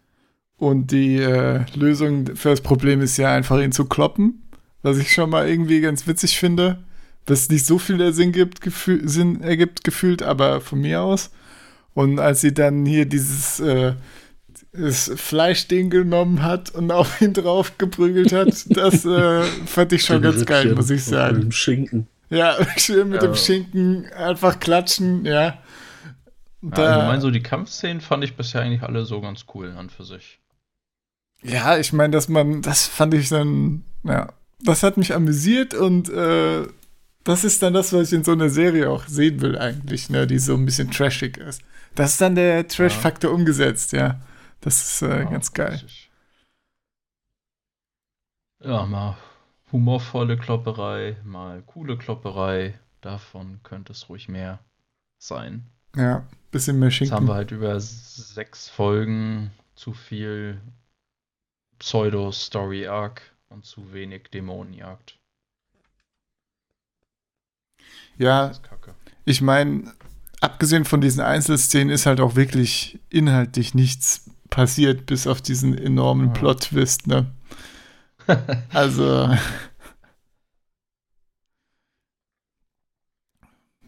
Und 0.57 0.93
die 0.93 1.17
äh, 1.17 1.65
Lösung 1.75 2.37
für 2.37 2.51
das 2.51 2.61
Problem 2.61 3.01
ist 3.01 3.17
ja 3.17 3.35
einfach, 3.35 3.59
ihn 3.59 3.73
zu 3.73 3.87
kloppen. 3.87 4.43
Was 4.83 4.99
ich 4.99 5.13
schon 5.13 5.31
mal 5.31 5.49
irgendwie 5.49 5.81
ganz 5.81 6.07
witzig 6.07 6.39
finde. 6.39 6.85
Was 7.27 7.49
nicht 7.49 7.67
so 7.67 7.79
viel 7.79 8.13
Sinn, 8.13 8.33
gibt, 8.33 8.61
gefühl, 8.61 9.09
Sinn 9.09 9.43
ergibt, 9.43 9.85
gefühlt, 9.85 10.23
aber 10.23 10.61
von 10.61 10.81
mir 10.81 11.03
aus. 11.03 11.31
Und 11.95 12.19
als 12.19 12.41
sie 12.41 12.53
dann 12.53 12.85
hier 12.85 13.07
dieses 13.07 13.61
äh, 13.61 13.95
das 14.73 15.11
Fleischding 15.15 15.91
genommen 15.91 16.43
hat 16.43 16.71
und 16.71 16.91
auf 16.91 17.21
ihn 17.21 17.35
drauf 17.35 17.77
geprügelt 17.79 18.33
hat, 18.33 18.65
das 18.71 19.05
äh, 19.05 19.43
fand 19.67 19.93
ich 19.93 20.05
schon 20.05 20.23
ganz 20.23 20.45
geil, 20.47 20.75
muss 20.75 20.91
ich 20.91 21.05
sagen. 21.05 21.53
Schinken. 21.53 22.09
Ja, 22.33 22.57
schön 22.79 23.11
mit 23.11 23.23
ja. 23.23 23.29
dem 23.29 23.37
Schinken 23.37 24.11
einfach 24.15 24.59
klatschen, 24.59 25.27
ja. 25.27 25.59
Da, 26.62 26.83
ja 26.83 26.91
allgemein 26.95 27.21
so 27.21 27.31
die 27.31 27.43
Kampfszenen 27.43 28.01
fand 28.01 28.25
ich 28.25 28.37
bisher 28.37 28.62
eigentlich 28.62 28.83
alle 28.83 29.05
so 29.05 29.21
ganz 29.21 29.45
cool 29.55 29.73
an 29.77 29.91
für 29.91 30.05
sich. 30.05 30.41
Ja, 31.43 31.77
ich 31.77 31.93
meine, 31.93 32.12
dass 32.12 32.29
man, 32.29 32.62
das 32.62 32.87
fand 32.87 33.12
ich 33.15 33.29
dann, 33.29 33.85
ja, 34.05 34.33
das 34.61 34.83
hat 34.83 34.97
mich 34.97 35.15
amüsiert 35.15 35.75
und 35.75 36.09
äh, 36.09 36.67
das 37.25 37.45
ist 37.45 37.62
dann 37.62 37.75
das, 37.75 37.93
was 37.93 38.09
ich 38.09 38.15
in 38.15 38.25
so 38.25 38.33
einer 38.33 38.49
Serie 38.49 38.89
auch 38.89 39.07
sehen 39.09 39.43
will 39.43 39.59
eigentlich, 39.59 40.09
ne, 40.09 40.27
die 40.27 40.39
so 40.39 40.55
ein 40.55 40.65
bisschen 40.65 40.91
trashig 40.91 41.37
ist. 41.37 41.61
Das 41.95 42.12
ist 42.12 42.21
dann 42.21 42.35
der 42.35 42.67
Trash-Faktor 42.67 43.31
ja. 43.31 43.37
umgesetzt, 43.37 43.93
ja. 43.93 44.21
Das 44.62 44.83
ist 44.83 45.03
äh, 45.03 45.19
ja, 45.19 45.25
ganz 45.25 45.53
geil. 45.53 45.83
Ja, 48.65 48.87
mal 48.87 49.19
humorvolle 49.73 50.37
Klopperei, 50.37 51.17
mal 51.25 51.62
coole 51.62 51.97
Klopperei. 51.97 52.79
Davon 53.00 53.61
könnte 53.64 53.93
es 53.93 54.09
ruhig 54.09 54.29
mehr 54.29 54.61
sein. 55.19 55.67
Ja, 55.97 56.25
bisschen 56.50 56.79
mehr 56.79 56.91
Schinken. 56.91 57.12
Jetzt 57.12 57.17
haben 57.17 57.26
wir 57.29 57.35
halt 57.35 57.50
über 57.50 57.81
sechs 57.81 58.69
Folgen 58.69 59.50
zu 59.75 59.93
viel 59.93 60.61
Pseudo-Story-Arc 61.79 63.23
und 63.49 63.64
zu 63.64 63.93
wenig 63.93 64.29
Dämonenjagd. 64.33 65.19
Ja, 68.19 68.52
ich 69.25 69.41
meine, 69.41 69.93
abgesehen 70.41 70.85
von 70.85 71.00
diesen 71.00 71.23
Einzelszenen 71.23 71.91
ist 71.91 72.07
halt 72.07 72.21
auch 72.21 72.37
wirklich 72.37 73.00
inhaltlich 73.11 73.75
nichts 73.75 74.31
passiert, 74.50 75.07
bis 75.07 75.26
auf 75.26 75.43
diesen 75.43 75.76
enormen 75.76 76.29
ja. 76.29 76.33
Plot-Twist, 76.33 77.07
ne? 77.07 77.33
also. 78.73 79.31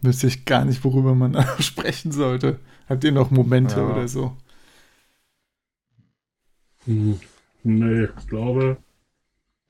wüsste 0.05 0.27
ich 0.27 0.45
gar 0.45 0.65
nicht, 0.65 0.83
worüber 0.83 1.15
man 1.15 1.35
sprechen 1.59 2.11
sollte. 2.11 2.59
Habt 2.87 3.03
ihr 3.03 3.11
noch 3.11 3.31
Momente 3.31 3.77
ja. 3.77 3.87
oder 3.87 4.07
so? 4.07 4.37
Hm. 6.85 7.19
Nee, 7.63 8.03
ich 8.05 8.27
glaube. 8.27 8.77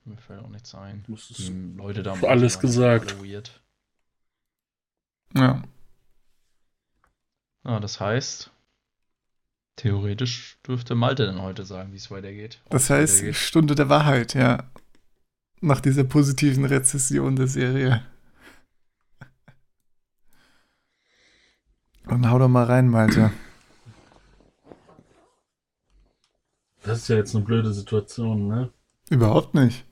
Mir 0.04 0.18
fällt 0.18 0.44
auch 0.44 0.48
nichts 0.48 0.74
ein. 0.74 1.04
Die 1.08 1.76
Leute 1.76 2.02
da 2.02 2.12
alles 2.12 2.60
gesagt. 2.60 3.16
Ja. 5.34 5.62
Ah, 7.64 7.80
das 7.80 7.98
heißt, 7.98 8.52
theoretisch 9.76 10.58
dürfte 10.66 10.94
Malte 10.94 11.26
dann 11.26 11.42
heute 11.42 11.64
sagen, 11.64 11.92
wie 11.92 11.96
es 11.96 12.10
weitergeht. 12.10 12.60
Das 12.70 12.90
heißt, 12.90 13.16
weitergeht. 13.18 13.36
Stunde 13.36 13.74
der 13.74 13.88
Wahrheit, 13.88 14.34
ja. 14.34 14.64
Nach 15.60 15.80
dieser 15.80 16.04
positiven 16.04 16.64
Rezession 16.64 17.36
der 17.36 17.46
Serie. 17.46 18.02
Und 22.06 22.30
hau 22.30 22.38
doch 22.38 22.48
mal 22.48 22.64
rein, 22.64 22.88
Malte. 22.88 23.32
Das 26.82 26.98
ist 26.98 27.08
ja 27.08 27.16
jetzt 27.16 27.34
eine 27.34 27.44
blöde 27.44 27.72
Situation, 27.72 28.46
ne? 28.46 28.72
Überhaupt 29.10 29.54
nicht. 29.54 29.84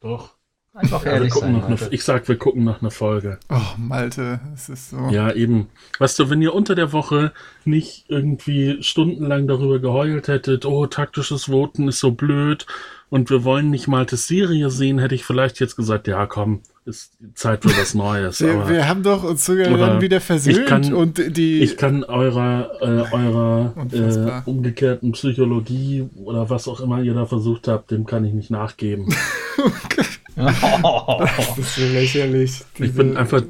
Doch. 0.00 0.36
Einfach 0.74 1.06
ehrlich 1.06 1.32
ja, 1.32 1.40
sein, 1.40 1.62
eine, 1.62 1.78
Ich 1.92 2.02
sag, 2.02 2.26
wir 2.26 2.36
gucken 2.36 2.64
noch 2.64 2.80
eine 2.80 2.90
Folge. 2.90 3.38
Oh, 3.48 3.78
Malte, 3.78 4.40
es 4.54 4.68
ist 4.68 4.90
so. 4.90 5.08
Ja, 5.10 5.32
eben. 5.32 5.68
Weißt 6.00 6.18
du, 6.18 6.30
wenn 6.30 6.42
ihr 6.42 6.52
unter 6.52 6.74
der 6.74 6.92
Woche 6.92 7.32
nicht 7.64 8.06
irgendwie 8.08 8.82
stundenlang 8.82 9.46
darüber 9.46 9.78
geheult 9.78 10.26
hättet, 10.26 10.66
oh, 10.66 10.86
taktisches 10.86 11.44
Voten 11.44 11.86
ist 11.86 12.00
so 12.00 12.10
blöd 12.10 12.66
und 13.08 13.30
wir 13.30 13.44
wollen 13.44 13.70
nicht 13.70 13.86
Maltes 13.86 14.26
Serie 14.26 14.68
sehen, 14.68 14.98
hätte 14.98 15.14
ich 15.14 15.24
vielleicht 15.24 15.60
jetzt 15.60 15.76
gesagt, 15.76 16.08
ja, 16.08 16.26
komm, 16.26 16.62
ist 16.84 17.12
Zeit 17.34 17.62
für 17.62 17.70
was 17.78 17.94
Neues. 17.94 18.40
wir, 18.40 18.68
wir, 18.68 18.88
haben 18.88 19.04
doch 19.04 19.22
uns 19.22 19.44
sogar 19.44 19.70
dann 19.78 20.00
wieder 20.00 20.20
versöhnt 20.20 20.66
kann, 20.66 20.92
und 20.92 21.36
die. 21.36 21.62
Ich 21.62 21.76
kann 21.76 22.02
eurer, 22.02 22.70
äh, 22.80 23.14
eurer 23.14 23.72
äh, 23.92 24.50
umgekehrten 24.50 25.12
Psychologie 25.12 26.08
oder 26.16 26.50
was 26.50 26.66
auch 26.66 26.80
immer 26.80 27.00
ihr 27.00 27.14
da 27.14 27.26
versucht 27.26 27.68
habt, 27.68 27.92
dem 27.92 28.06
kann 28.06 28.24
ich 28.24 28.34
nicht 28.34 28.50
nachgeben. 28.50 29.14
das 30.36 31.58
ist 31.58 31.74
so 31.76 31.82
lächerlich. 31.82 32.64
Diese... 32.78 32.84
Ich 32.88 32.94
bin 32.94 33.16
einfach 33.16 33.42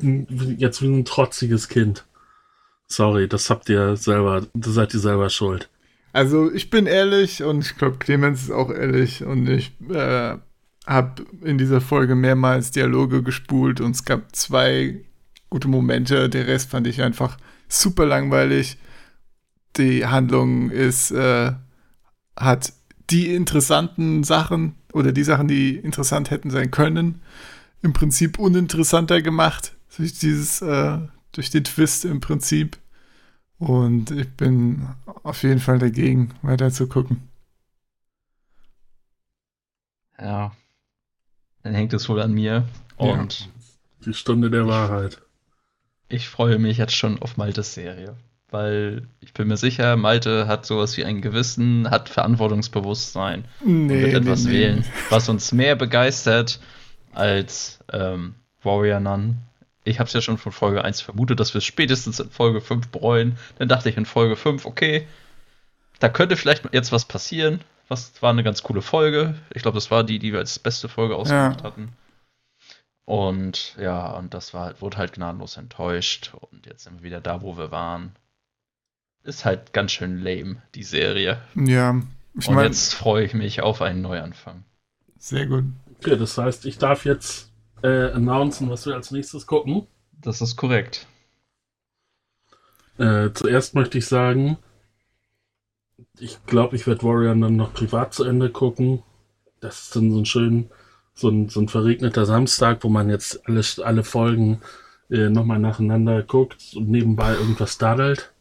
jetzt 0.58 0.82
wie 0.82 0.86
ein 0.86 1.04
trotziges 1.04 1.68
Kind. 1.68 2.04
Sorry, 2.86 3.28
das 3.28 3.50
habt 3.50 3.68
ihr 3.68 3.96
selber, 3.96 4.46
das 4.54 4.74
seid 4.74 4.94
ihr 4.94 5.00
selber 5.00 5.30
schuld. 5.30 5.70
Also 6.12 6.52
ich 6.52 6.70
bin 6.70 6.86
ehrlich 6.86 7.42
und 7.42 7.64
ich 7.64 7.76
glaube, 7.76 7.96
Clemens 7.98 8.42
ist 8.42 8.50
auch 8.52 8.70
ehrlich 8.70 9.24
und 9.24 9.48
ich 9.48 9.72
äh, 9.90 10.36
habe 10.86 11.24
in 11.42 11.58
dieser 11.58 11.80
Folge 11.80 12.14
mehrmals 12.14 12.70
Dialoge 12.70 13.22
gespult 13.22 13.80
und 13.80 13.92
es 13.92 14.04
gab 14.04 14.36
zwei 14.36 15.00
gute 15.50 15.68
Momente. 15.68 16.28
Der 16.28 16.46
Rest 16.46 16.70
fand 16.70 16.86
ich 16.86 17.02
einfach 17.02 17.36
super 17.68 18.06
langweilig. 18.06 18.76
Die 19.76 20.06
Handlung 20.06 20.70
ist, 20.70 21.10
äh, 21.10 21.52
hat 22.36 22.72
die 23.10 23.34
interessanten 23.34 24.22
Sachen 24.24 24.76
oder 24.94 25.12
die 25.12 25.24
Sachen, 25.24 25.48
die 25.48 25.76
interessant 25.76 26.30
hätten 26.30 26.50
sein 26.50 26.70
können, 26.70 27.20
im 27.82 27.92
Prinzip 27.92 28.38
uninteressanter 28.38 29.20
gemacht. 29.22 29.74
Durch 29.96 30.18
dieses, 30.18 30.62
äh, 30.62 30.98
durch 31.32 31.50
den 31.50 31.64
Twist 31.64 32.04
im 32.04 32.20
Prinzip. 32.20 32.78
Und 33.58 34.10
ich 34.10 34.30
bin 34.30 34.88
auf 35.22 35.42
jeden 35.42 35.60
Fall 35.60 35.78
dagegen, 35.78 36.34
weiter 36.42 36.70
zu 36.70 36.88
gucken. 36.88 37.28
Ja. 40.18 40.52
Dann 41.62 41.74
hängt 41.74 41.92
es 41.92 42.08
wohl 42.08 42.20
an 42.20 42.32
mir. 42.32 42.66
Und 42.96 43.40
ja. 43.40 43.46
die 44.06 44.14
Stunde 44.14 44.50
der 44.50 44.66
Wahrheit. 44.66 45.20
Ich 46.08 46.28
freue 46.28 46.58
mich 46.58 46.78
jetzt 46.78 46.94
schon 46.94 47.20
auf 47.20 47.36
Maltes 47.36 47.74
Serie 47.74 48.16
weil 48.54 49.08
ich 49.20 49.34
bin 49.34 49.48
mir 49.48 49.56
sicher, 49.56 49.96
Malte 49.96 50.46
hat 50.46 50.64
sowas 50.64 50.96
wie 50.96 51.04
ein 51.04 51.20
Gewissen, 51.20 51.90
hat 51.90 52.08
Verantwortungsbewusstsein 52.08 53.44
nee, 53.64 53.82
und 53.82 53.88
wird 53.88 54.14
etwas 54.14 54.44
nee, 54.44 54.52
wählen, 54.52 54.84
was 55.10 55.28
uns 55.28 55.50
mehr 55.52 55.74
begeistert 55.74 56.60
als 57.12 57.80
ähm, 57.92 58.36
Warrior 58.62 59.00
Nun 59.00 59.38
ich 59.84 59.98
habe 59.98 60.08
es 60.08 60.14
ja 60.14 60.22
schon 60.22 60.38
von 60.38 60.52
Folge 60.52 60.82
1 60.82 61.02
vermutet, 61.02 61.38
dass 61.40 61.52
wir 61.52 61.58
es 61.58 61.64
spätestens 61.64 62.18
in 62.18 62.30
Folge 62.30 62.60
5 62.60 62.88
bereuen. 62.88 63.36
Dann 63.58 63.68
dachte 63.68 63.90
ich 63.90 63.96
in 63.96 64.06
Folge 64.06 64.34
5, 64.34 64.64
okay, 64.64 65.06
da 66.00 66.08
könnte 66.08 66.36
vielleicht 66.36 66.72
jetzt 66.72 66.90
was 66.90 67.04
passieren. 67.04 67.60
Was 67.88 68.22
war 68.22 68.30
eine 68.30 68.42
ganz 68.42 68.62
coole 68.62 68.80
Folge. 68.80 69.34
Ich 69.52 69.60
glaube, 69.60 69.74
das 69.74 69.90
war 69.90 70.02
die, 70.04 70.18
die 70.18 70.32
wir 70.32 70.38
als 70.38 70.58
beste 70.58 70.88
Folge 70.88 71.16
ausgemacht 71.16 71.60
Ja. 71.60 71.66
hatten. 71.66 71.92
Und 73.04 73.76
ja, 73.78 74.10
und 74.12 74.32
das 74.32 74.54
war, 74.54 74.80
wurde 74.80 74.96
halt 74.96 75.12
gnadenlos 75.12 75.58
enttäuscht. 75.58 76.32
Und 76.50 76.64
jetzt 76.64 76.84
sind 76.84 77.00
wir 77.00 77.02
wieder 77.02 77.20
da, 77.20 77.42
wo 77.42 77.58
wir 77.58 77.70
waren. 77.70 78.16
Ist 79.24 79.44
halt 79.46 79.72
ganz 79.72 79.92
schön 79.92 80.18
lame, 80.18 80.62
die 80.74 80.82
Serie. 80.82 81.40
Ja, 81.54 82.00
ich 82.38 82.48
und 82.48 82.54
meine, 82.54 82.68
jetzt 82.68 82.94
freue 82.94 83.24
ich 83.24 83.32
mich 83.32 83.62
auf 83.62 83.80
einen 83.80 84.02
Neuanfang. 84.02 84.64
sehr 85.18 85.46
gut. 85.46 85.64
Okay, 85.98 86.16
das 86.16 86.36
heißt, 86.36 86.66
ich 86.66 86.76
darf 86.76 87.06
jetzt 87.06 87.50
äh, 87.82 88.10
announcen, 88.10 88.68
was 88.68 88.84
wir 88.84 88.94
als 88.94 89.10
nächstes 89.10 89.46
gucken. 89.46 89.86
Das 90.20 90.42
ist 90.42 90.56
korrekt. 90.56 91.06
Äh, 92.98 93.30
zuerst 93.32 93.74
möchte 93.74 93.96
ich 93.96 94.06
sagen, 94.06 94.58
ich 96.18 96.44
glaube, 96.44 96.76
ich 96.76 96.86
werde 96.86 97.02
Warrior 97.02 97.34
dann 97.34 97.56
noch 97.56 97.72
privat 97.72 98.12
zu 98.12 98.24
Ende 98.24 98.50
gucken. 98.50 99.02
Das 99.60 99.84
ist 99.84 99.96
dann 99.96 100.10
so 100.10 100.18
ein 100.18 100.26
schön, 100.26 100.70
so 101.14 101.30
ein, 101.30 101.48
so 101.48 101.60
ein 101.60 101.68
verregneter 101.68 102.26
Samstag, 102.26 102.84
wo 102.84 102.90
man 102.90 103.08
jetzt 103.08 103.48
alle, 103.48 103.62
alle 103.82 104.04
Folgen 104.04 104.60
äh, 105.10 105.30
nochmal 105.30 105.58
nacheinander 105.58 106.22
guckt 106.22 106.74
und 106.76 106.90
nebenbei 106.90 107.32
irgendwas 107.32 107.78
daddelt. 107.78 108.33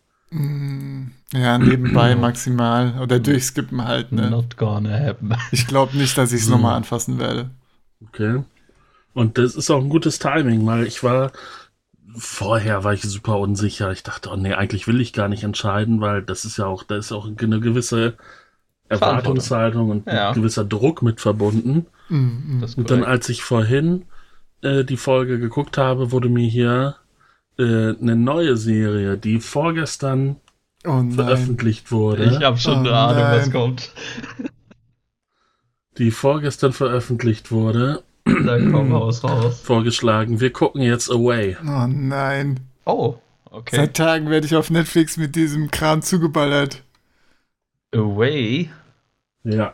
Ja, 1.34 1.58
nebenbei 1.58 2.16
maximal. 2.16 3.00
Oder 3.02 3.20
durchskippen 3.20 3.84
halt, 3.86 4.12
ne? 4.12 4.30
Not 4.30 4.58
gonna 4.58 4.98
happen. 4.98 5.34
Ich 5.52 5.68
glaube 5.68 5.98
nicht, 5.98 6.18
dass 6.18 6.32
ich 6.32 6.42
es 6.42 6.46
Hm. 6.48 6.54
nochmal 6.54 6.75
anfassen 6.75 7.20
werde. 7.20 7.50
Okay. 8.08 8.44
Und 9.13 9.38
das 9.38 9.56
ist 9.56 9.70
auch 9.70 9.82
ein 9.82 9.90
gutes 9.90 10.20
Timing, 10.20 10.66
weil 10.66 10.86
ich 10.88 11.04
war 11.04 11.32
vorher 12.16 12.84
war 12.84 12.94
ich 12.94 13.02
super 13.04 13.40
unsicher. 13.40 13.92
Ich 13.92 14.04
dachte, 14.04 14.30
oh 14.32 14.36
nee, 14.36 14.54
eigentlich 14.54 14.88
will 14.88 15.02
ich 15.02 15.13
gar 15.13 15.28
nicht 15.28 15.44
entscheiden, 15.44 16.02
weil 16.02 16.22
das 16.22 16.46
ist 16.46 16.58
ja 16.58 16.66
auch, 16.66 16.84
da 16.84 16.98
ist 16.98 17.12
auch 17.12 17.25
eine 17.25 17.60
gewisse 17.60 18.16
Erwartungshaltung 18.90 19.90
und 19.90 20.08
Ja. 20.08 20.30
ein 20.30 20.36
gewisser 20.36 20.66
Druck 20.66 21.02
mit 21.02 21.22
verbunden. 21.22 21.88
Das 22.62 22.72
ist 22.72 22.78
Und 22.78 22.92
dann, 22.92 23.04
als 23.04 23.30
ich 23.30 23.44
vorhin 23.44 24.06
äh, 24.62 24.84
die 24.84 24.98
Folge 24.98 25.40
geguckt 25.40 25.78
habe, 25.78 26.12
wurde 26.12 26.30
mir 26.30 26.48
hier 26.48 26.96
äh, 27.57 27.95
eine 28.00 28.15
neue 28.15 28.57
Serie, 28.57 29.17
die 29.17 29.39
vorgestern 29.39 30.38
Oh 30.86 31.01
veröffentlicht 31.12 31.91
wurde, 31.91 32.25
ich 32.25 32.43
habe 32.43 32.57
schon 32.57 32.75
Oh 32.77 32.79
eine 32.79 32.93
Ahnung, 32.93 33.24
was 33.24 33.43
nein. 33.48 33.51
kommt. 33.53 33.93
die 35.98 36.12
vorgestern 36.12 36.74
veröffentlicht 36.74 37.51
wurde, 37.51 38.03
Da 38.25 38.57
komm 38.60 38.91
raus, 38.93 39.24
raus. 39.24 39.62
vorgeschlagen. 39.62 40.39
Wir 40.39 40.51
gucken 40.51 40.81
jetzt 40.81 41.10
Away. 41.12 41.55
Oh 41.62 41.88
nein. 41.88 42.60
Oh, 42.86 43.15
okay. 43.45 43.75
Seit 43.77 43.95
Tagen 43.95 44.29
werde 44.29 44.45
ich 44.45 44.55
auf 44.55 44.69
Netflix 44.69 45.17
mit 45.17 45.36
diesem 45.36 45.72
Kram 45.72 46.01
zugeballert. 46.01 46.83
Away. 47.93 48.69
Ja. 49.43 49.74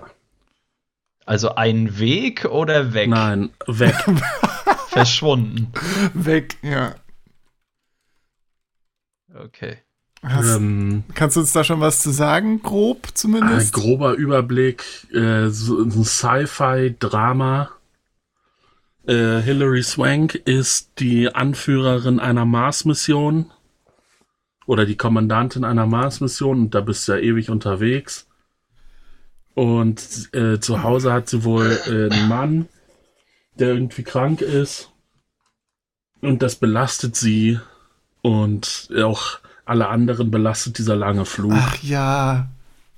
Also 1.26 1.56
ein 1.56 1.98
Weg 2.00 2.46
oder 2.46 2.94
weg? 2.94 3.10
Nein, 3.10 3.50
weg. 3.68 3.96
Verschwunden. 4.90 5.72
Weg, 6.14 6.58
ja. 6.64 6.96
Okay. 9.34 9.78
Hast, 10.22 10.58
ähm, 10.58 11.04
kannst 11.14 11.38
du 11.38 11.42
uns 11.42 11.54
da 11.54 11.64
schon 11.64 11.80
was 11.80 12.02
zu 12.02 12.12
sagen, 12.12 12.62
grob 12.62 13.08
ein 13.08 13.16
zumindest? 13.16 13.74
grober 13.74 14.14
Überblick, 14.14 14.84
äh, 15.14 15.48
so 15.50 15.82
ein 15.82 15.92
Sci-Fi-Drama. 16.04 17.70
Äh, 19.08 19.40
Hilary 19.40 19.82
Swank 19.82 20.36
ist 20.36 21.00
die 21.00 21.34
Anführerin 21.34 22.20
einer 22.20 22.46
Mars-Mission 22.46 23.50
oder 24.66 24.86
die 24.86 24.98
Kommandantin 24.98 25.64
einer 25.64 25.86
Mars-Mission 25.86 26.60
und 26.60 26.76
da 26.76 26.82
bist 26.82 27.08
du 27.08 27.14
ja 27.14 27.20
ewig 27.20 27.50
unterwegs. 27.50 28.28
Und 29.56 30.30
äh, 30.34 30.60
zu 30.60 30.84
Hause 30.84 31.14
hat 31.14 31.30
sie 31.30 31.44
wohl 31.44 31.80
äh, 31.88 32.14
einen 32.14 32.28
Mann, 32.28 32.70
der 33.56 33.70
irgendwie 33.70 34.04
krank 34.04 34.42
ist. 34.42 34.92
Und 36.22 36.42
das 36.42 36.56
belastet 36.56 37.16
sie. 37.16 37.60
Und 38.22 38.90
auch 39.04 39.40
alle 39.66 39.88
anderen 39.88 40.32
belastet 40.32 40.78
dieser 40.78 40.96
lange 40.96 41.26
Flug. 41.26 41.54
Ach 41.56 41.78
ja. 41.84 42.48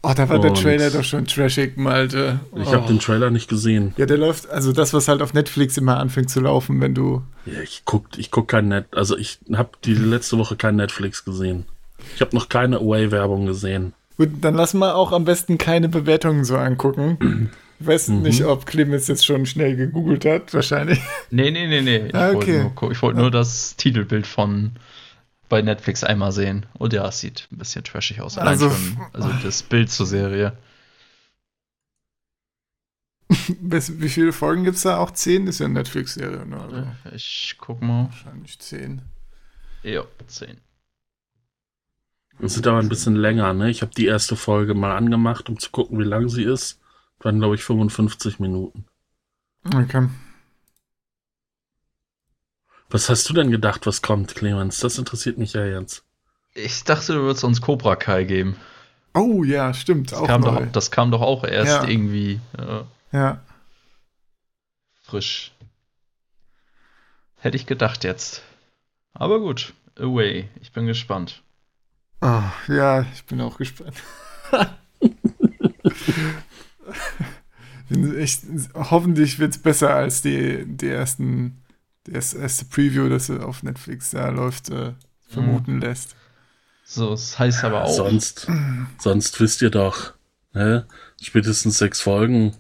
Oh, 0.04 0.14
da 0.16 0.28
war 0.30 0.40
der 0.40 0.52
Und- 0.52 0.62
Trailer 0.62 0.90
doch 0.90 1.04
schon 1.04 1.28
trashig, 1.28 1.78
Malte. 1.78 2.40
ich 2.56 2.68
oh. 2.68 2.72
habe 2.74 2.88
den 2.88 3.00
Trailer 3.00 3.30
nicht 3.30 3.48
gesehen. 3.48 3.94
Ja, 3.98 4.08
der 4.08 4.18
läuft, 4.18 4.50
also 4.50 4.72
das, 4.74 4.94
was 4.96 5.08
halt 5.08 5.22
auf 5.22 5.36
Netflix 5.36 5.78
immer 5.78 5.98
anfängt 5.98 6.32
zu 6.32 6.40
laufen, 6.40 6.82
wenn 6.82 6.96
du. 6.96 7.22
Ja, 7.46 7.62
ich 7.62 7.84
guck, 7.86 8.08
ich 8.18 8.32
guck 8.32 8.48
kein 8.48 8.68
Net, 8.70 8.86
also 8.96 9.16
ich 9.16 9.38
habe 9.54 9.70
die 9.86 9.94
letzte 9.94 10.40
Woche 10.40 10.56
kein 10.56 10.76
Netflix 10.76 11.24
gesehen. 11.24 11.66
Ich 12.16 12.22
habe 12.22 12.36
noch 12.36 12.50
keine 12.50 12.78
Away-Werbung 12.78 13.46
gesehen. 13.46 13.94
Gut, 14.18 14.30
dann 14.42 14.56
lass 14.56 14.74
mal 14.74 14.94
auch 14.94 15.12
am 15.12 15.24
besten 15.26 15.60
keine 15.60 15.88
Bewertungen 15.88 16.46
so 16.46 16.58
angucken. 16.58 17.52
Ich 17.80 17.86
weiß 17.86 18.08
Mhm. 18.08 18.22
nicht, 18.24 18.44
ob 18.44 18.66
Clemens 18.66 19.08
jetzt 19.08 19.24
schon 19.26 19.46
schnell 19.46 19.76
gegoogelt 19.76 20.26
hat, 20.26 20.52
wahrscheinlich. 20.56 21.00
Nee, 21.30 21.52
nee, 21.52 21.68
nee, 21.68 21.82
nee. 21.82 22.08
Ich 22.08 22.16
Ah, 22.16 22.28
wollte 22.34 22.38
okay. 22.38 22.62
nur, 22.64 22.72
gu- 22.72 22.92
ich 22.92 23.02
wollte 23.04 23.20
nur 23.20 23.30
das 23.30 23.76
Titelbild 23.76 24.26
von 24.26 24.72
bei 25.52 25.62
Netflix 25.62 26.04
einmal 26.04 26.32
sehen. 26.32 26.66
Und 26.74 26.94
ja, 26.94 27.06
es 27.08 27.20
sieht 27.20 27.48
ein 27.52 27.58
bisschen 27.58 27.84
trashig 27.84 28.22
aus. 28.22 28.38
Also- 28.38 28.70
schon, 28.72 28.98
also 29.14 29.30
das 29.44 29.62
Bild 29.64 29.92
zur 29.92 30.06
Serie. 30.06 30.58
Wie 33.60 34.10
viele 34.10 34.34
Folgen 34.34 34.64
gibt 34.64 34.78
es 34.78 34.84
da? 34.84 34.98
Auch 34.98 35.12
zehn? 35.12 35.46
Das 35.46 35.56
ist 35.56 35.60
ja 35.60 35.66
eine 35.66 35.76
Netflix-Serie, 35.76 36.46
ne? 36.46 36.60
Also 36.62 36.88
Ich 37.16 37.56
guck 37.60 37.82
mal. 37.82 38.06
wahrscheinlich 38.06 38.60
zehn. 38.60 39.02
Ja, 39.84 40.04
10. 40.28 40.58
Das 42.40 42.54
sind 42.56 42.66
aber 42.68 42.80
ein 42.80 42.90
bisschen 42.90 43.16
länger, 43.16 43.54
ne? 43.54 43.70
Ich 43.70 43.82
habe 43.82 43.94
die 43.96 44.06
erste 44.06 44.36
Folge 44.36 44.74
mal 44.74 44.96
angemacht, 44.96 45.50
um 45.50 45.60
zu 45.60 45.70
gucken, 45.72 46.00
wie 46.00 46.04
lang 46.04 46.28
sie 46.30 46.44
ist. 46.44 46.80
Das 47.18 47.26
waren, 47.26 47.40
glaube 47.40 47.56
ich, 47.56 47.64
55 47.64 48.40
Minuten. 48.40 48.86
Okay. 49.74 50.08
Was 52.92 53.10
hast 53.10 53.28
du 53.30 53.34
denn 53.34 53.52
gedacht, 53.52 53.88
was 53.88 54.02
kommt, 54.02 54.36
Clemens? 54.36 54.80
Das 54.80 54.98
interessiert 54.98 55.38
mich 55.38 55.54
ja 55.54 55.66
jetzt. 55.66 56.04
Ich 56.54 56.84
dachte, 56.84 57.14
du 57.14 57.22
würdest 57.22 57.44
uns 57.46 57.62
Cobra 57.62 57.96
Kai 57.96 58.26
geben. 58.26 58.58
Oh 59.14 59.44
ja, 59.44 59.74
stimmt. 59.74 60.12
Das, 60.12 60.20
auch 60.20 60.28
kam, 60.28 60.42
doch, 60.42 60.62
das 60.72 60.92
kam 60.92 61.10
doch 61.12 61.22
auch 61.22 61.44
erst 61.46 61.84
Ja. 61.84 61.88
irgendwie 61.88 62.40
äh, 62.58 62.84
Ja. 63.16 63.40
frisch. 65.02 65.54
Hätte 67.38 67.56
ich 67.58 67.66
gedacht 67.66 68.04
jetzt. 68.04 68.44
Aber 69.14 69.40
gut. 69.40 69.74
Away. 69.98 70.50
Ich 70.62 70.72
bin 70.72 70.86
gespannt. 70.86 71.42
Oh, 72.22 72.44
ja, 72.68 73.06
ich 73.14 73.26
bin 73.26 73.42
auch 73.42 73.58
gespannt. 73.58 73.96
echt, 78.18 78.44
hoffentlich 78.76 79.40
wird 79.40 79.52
es 79.52 79.58
besser 79.62 79.94
als 79.96 80.22
die, 80.22 80.66
die 80.66 80.88
ersten, 80.88 81.61
das 82.06 82.34
erste 82.34 82.66
Preview, 82.66 83.10
das 83.10 83.30
auf 83.30 83.64
Netflix 83.64 84.12
da 84.12 84.30
läuft, 84.30 84.70
äh, 84.70 84.94
vermuten 85.28 85.80
lässt. 85.80 86.16
So, 86.84 87.14
es 87.14 87.38
heißt 87.40 87.64
aber 87.64 87.86
auch. 87.86 87.96
Sonst, 87.96 88.48
sonst 89.00 89.40
wisst 89.40 89.62
ihr 89.62 89.70
doch, 89.70 90.14
ne? 90.54 90.88
Spätestens 91.22 91.78
sechs 91.78 92.02
Folgen. 92.02 92.56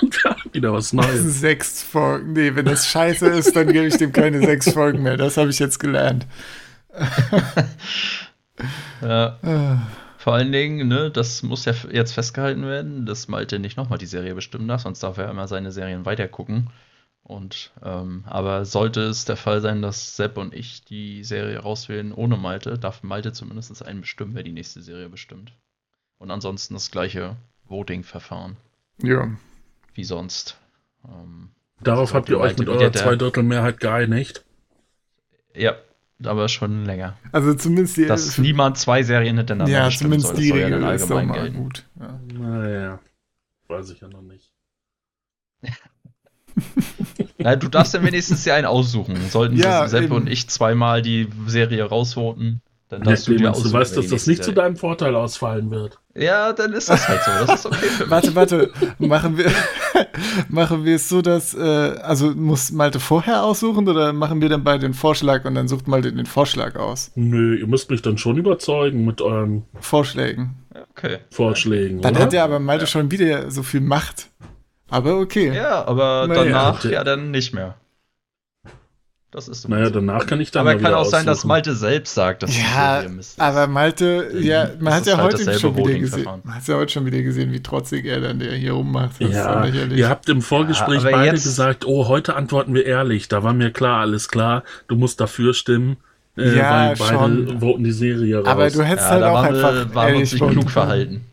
Und 0.00 0.22
wir 0.22 0.30
haben 0.30 0.52
wieder 0.52 0.72
was 0.72 0.92
Neues. 0.92 1.22
Sechs 1.40 1.82
Folgen. 1.82 2.34
Nee, 2.34 2.54
wenn 2.54 2.66
das 2.66 2.86
scheiße 2.86 3.26
ist, 3.28 3.56
dann 3.56 3.72
gebe 3.72 3.86
ich 3.86 3.96
dem 3.96 4.12
keine 4.12 4.40
sechs 4.40 4.70
Folgen 4.70 5.02
mehr. 5.02 5.16
Das 5.16 5.36
habe 5.36 5.50
ich 5.50 5.58
jetzt 5.58 5.78
gelernt. 5.78 6.26
Ja, 9.02 9.38
vor 10.16 10.34
allen 10.34 10.52
Dingen, 10.52 10.88
ne, 10.88 11.10
das 11.10 11.42
muss 11.42 11.64
ja 11.64 11.74
jetzt 11.90 12.12
festgehalten 12.12 12.64
werden, 12.64 13.04
dass 13.04 13.28
Malte 13.28 13.58
nicht 13.58 13.76
nochmal 13.76 13.98
die 13.98 14.06
Serie 14.06 14.34
bestimmen 14.34 14.68
darf, 14.68 14.82
sonst 14.82 15.02
darf 15.02 15.18
er 15.18 15.28
immer 15.28 15.48
seine 15.48 15.72
Serien 15.72 16.06
weitergucken. 16.06 16.70
Und, 17.26 17.72
ähm, 17.82 18.22
aber 18.26 18.66
sollte 18.66 19.00
es 19.00 19.24
der 19.24 19.36
Fall 19.38 19.62
sein, 19.62 19.80
dass 19.80 20.14
Sepp 20.14 20.36
und 20.36 20.52
ich 20.52 20.84
die 20.84 21.24
Serie 21.24 21.58
rauswählen 21.58 22.12
ohne 22.12 22.36
Malte, 22.36 22.78
darf 22.78 23.02
Malte 23.02 23.32
zumindest 23.32 23.82
einen 23.82 24.02
bestimmen, 24.02 24.34
wer 24.34 24.42
die 24.42 24.52
nächste 24.52 24.82
Serie 24.82 25.08
bestimmt. 25.08 25.52
Und 26.18 26.30
ansonsten 26.30 26.74
das 26.74 26.90
gleiche 26.90 27.36
Voting-Verfahren 27.66 28.56
Ja. 29.02 29.30
wie 29.94 30.04
sonst. 30.04 30.58
Ähm, 31.08 31.48
Darauf 31.80 32.12
habt 32.12 32.28
ihr 32.28 32.38
euch 32.38 32.58
mit 32.58 32.68
eurer 32.68 32.92
Zweidrittelmehrheit 32.92 33.80
geeinigt. 33.80 34.44
Ja, 35.54 35.76
aber 36.22 36.48
schon 36.48 36.84
länger. 36.84 37.16
Also 37.32 37.54
zumindest 37.54 37.96
die. 37.96 38.06
Dass 38.06 38.36
niemand 38.38 38.76
zwei 38.76 39.02
Serien 39.02 39.38
hintereinander 39.38 39.72
ja, 39.72 39.90
zumindest 39.90 40.26
soll. 40.28 40.34
Das 40.36 40.42
die 40.42 40.48
soll 40.50 40.58
ja 40.58 40.66
Regel 40.66 40.80
dann 40.80 40.94
ist 40.94 41.10
doch 41.10 41.16
allgemein 41.16 41.26
mal 41.26 41.42
gelten. 41.42 41.56
gut. 41.56 41.84
Ja. 41.98 42.20
Naja, 42.38 43.00
weiß 43.68 43.90
ich 43.90 44.00
ja 44.00 44.08
noch 44.08 44.22
nicht. 44.22 44.52
Na, 47.38 47.56
du 47.56 47.68
darfst 47.68 47.94
dann 47.94 48.04
wenigstens 48.04 48.44
dir 48.44 48.54
einen 48.54 48.66
aussuchen. 48.66 49.16
Sollten 49.30 49.56
Ja, 49.56 49.86
Sepp 49.88 50.04
eben. 50.04 50.14
und 50.14 50.28
ich 50.28 50.48
zweimal 50.48 51.02
die 51.02 51.28
Serie 51.46 51.84
rausvoten, 51.84 52.60
dann 52.88 53.00
Ja, 53.00 53.10
darfst 53.10 53.26
du 53.28 53.34
dir 53.36 53.50
aussuchen. 53.50 53.72
du 53.72 53.78
weißt, 53.78 53.96
dass 53.96 54.08
das 54.08 54.26
nicht 54.26 54.44
zu 54.44 54.52
deinem 54.52 54.76
Vorteil 54.76 55.14
ausfallen 55.16 55.70
wird. 55.70 55.98
Ja, 56.14 56.52
dann 56.52 56.72
ist 56.72 56.88
das 56.88 57.08
halt 57.08 57.20
so. 57.24 57.46
Das 57.46 57.60
ist 57.60 57.66
okay 57.66 57.86
für 57.86 58.02
mich. 58.04 58.10
Warte, 58.10 58.34
warte. 58.36 58.70
Machen 58.98 59.36
wir, 59.36 59.50
machen 60.48 60.84
wir 60.84 60.94
es 60.94 61.08
so, 61.08 61.22
dass, 61.22 61.54
äh, 61.54 61.60
also 61.60 62.30
muss 62.34 62.70
Malte 62.70 63.00
vorher 63.00 63.42
aussuchen 63.42 63.88
oder 63.88 64.12
machen 64.12 64.40
wir 64.40 64.48
dann 64.48 64.62
beide 64.62 64.80
den 64.80 64.94
Vorschlag 64.94 65.44
und 65.44 65.54
dann 65.56 65.66
sucht 65.66 65.88
Malte 65.88 66.12
den 66.12 66.26
Vorschlag 66.26 66.76
aus? 66.76 67.10
Nö, 67.16 67.56
ihr 67.56 67.66
müsst 67.66 67.90
mich 67.90 68.02
dann 68.02 68.16
schon 68.18 68.36
überzeugen 68.36 69.04
mit 69.04 69.20
euren 69.20 69.64
Vorschlägen. 69.80 70.56
Okay. 70.96 71.18
Vorschlägen. 71.30 72.00
Dann 72.00 72.14
oder? 72.14 72.24
hat 72.24 72.32
ja 72.32 72.44
aber 72.44 72.60
Malte 72.60 72.86
schon 72.86 73.10
wieder 73.10 73.50
so 73.50 73.62
viel 73.64 73.80
Macht. 73.80 74.28
Aber 74.94 75.18
okay. 75.18 75.52
Ja, 75.54 75.84
aber 75.86 76.26
Naja. 76.28 76.44
danach 76.44 76.84
ja 76.84 77.02
dann 77.04 77.30
nicht 77.30 77.52
mehr. 77.52 77.74
Das 79.30 79.48
ist 79.48 79.68
Naja, 79.68 79.86
so. 79.86 79.90
danach 79.94 80.26
kann 80.26 80.40
ich 80.40 80.52
dann 80.52 80.60
Aber 80.60 80.76
mal 80.76 80.80
kann 80.80 80.94
auch 80.94 81.04
sein, 81.04 81.26
dass 81.26 81.38
aussuchen. 81.38 81.48
Malte 81.48 81.74
selbst 81.74 82.14
sagt, 82.14 82.44
dass 82.44 82.56
Ja, 82.56 83.00
ist. 83.00 83.40
aber 83.40 83.66
Malte, 83.66 84.30
ja, 84.38 84.70
man 84.78 84.92
ist 84.92 84.98
hat 85.00 85.06
ja 85.06 85.16
halt 85.16 85.34
heute 85.34 85.58
schon 85.58 85.76
wieder 85.76 85.98
gesehen. 85.98 86.24
Man 86.44 86.54
hat 86.54 86.68
ja 86.68 86.76
heute 86.76 86.92
schon 86.92 87.04
wieder 87.06 87.20
gesehen, 87.20 87.50
wie 87.52 87.60
trotzig 87.60 88.04
er 88.06 88.20
dann 88.20 88.38
der 88.38 88.52
hier 88.52 88.74
rummacht. 88.74 89.20
Das 89.20 89.32
Ja, 89.32 89.64
ihr 89.66 90.08
habt 90.08 90.28
im 90.28 90.40
Vorgespräch 90.40 91.02
Ja, 91.02 91.10
beide 91.10 91.32
jetzt- 91.32 91.42
gesagt, 91.42 91.84
oh, 91.84 92.06
heute 92.06 92.36
antworten 92.36 92.74
wir 92.74 92.86
ehrlich. 92.86 93.26
Da 93.26 93.42
war 93.42 93.52
mir 93.54 93.72
klar, 93.72 94.02
alles 94.02 94.28
klar, 94.28 94.62
du 94.86 94.94
musst 94.94 95.20
dafür 95.20 95.52
stimmen, 95.52 95.96
äh, 96.38 96.56
Ja, 96.56 96.70
weil 96.70 96.96
beide 96.96 97.18
schon. 97.18 97.60
voten 97.60 97.82
die 97.82 97.90
Serie 97.90 98.38
raus. 98.38 98.46
aber 98.46 98.70
du 98.70 98.84
hättest 98.84 99.08
ja, 99.08 99.14
halt 99.14 99.22
da 99.22 99.30
auch 99.30 99.34
waren 99.34 99.46
einfach 99.56 99.72
wir, 99.72 99.94
waren 99.96 100.06
wir 100.06 100.14
ehrlich 100.14 100.32
uns 100.32 100.40
nicht 100.40 100.52
klug 100.52 100.70
verhalten. 100.70 101.24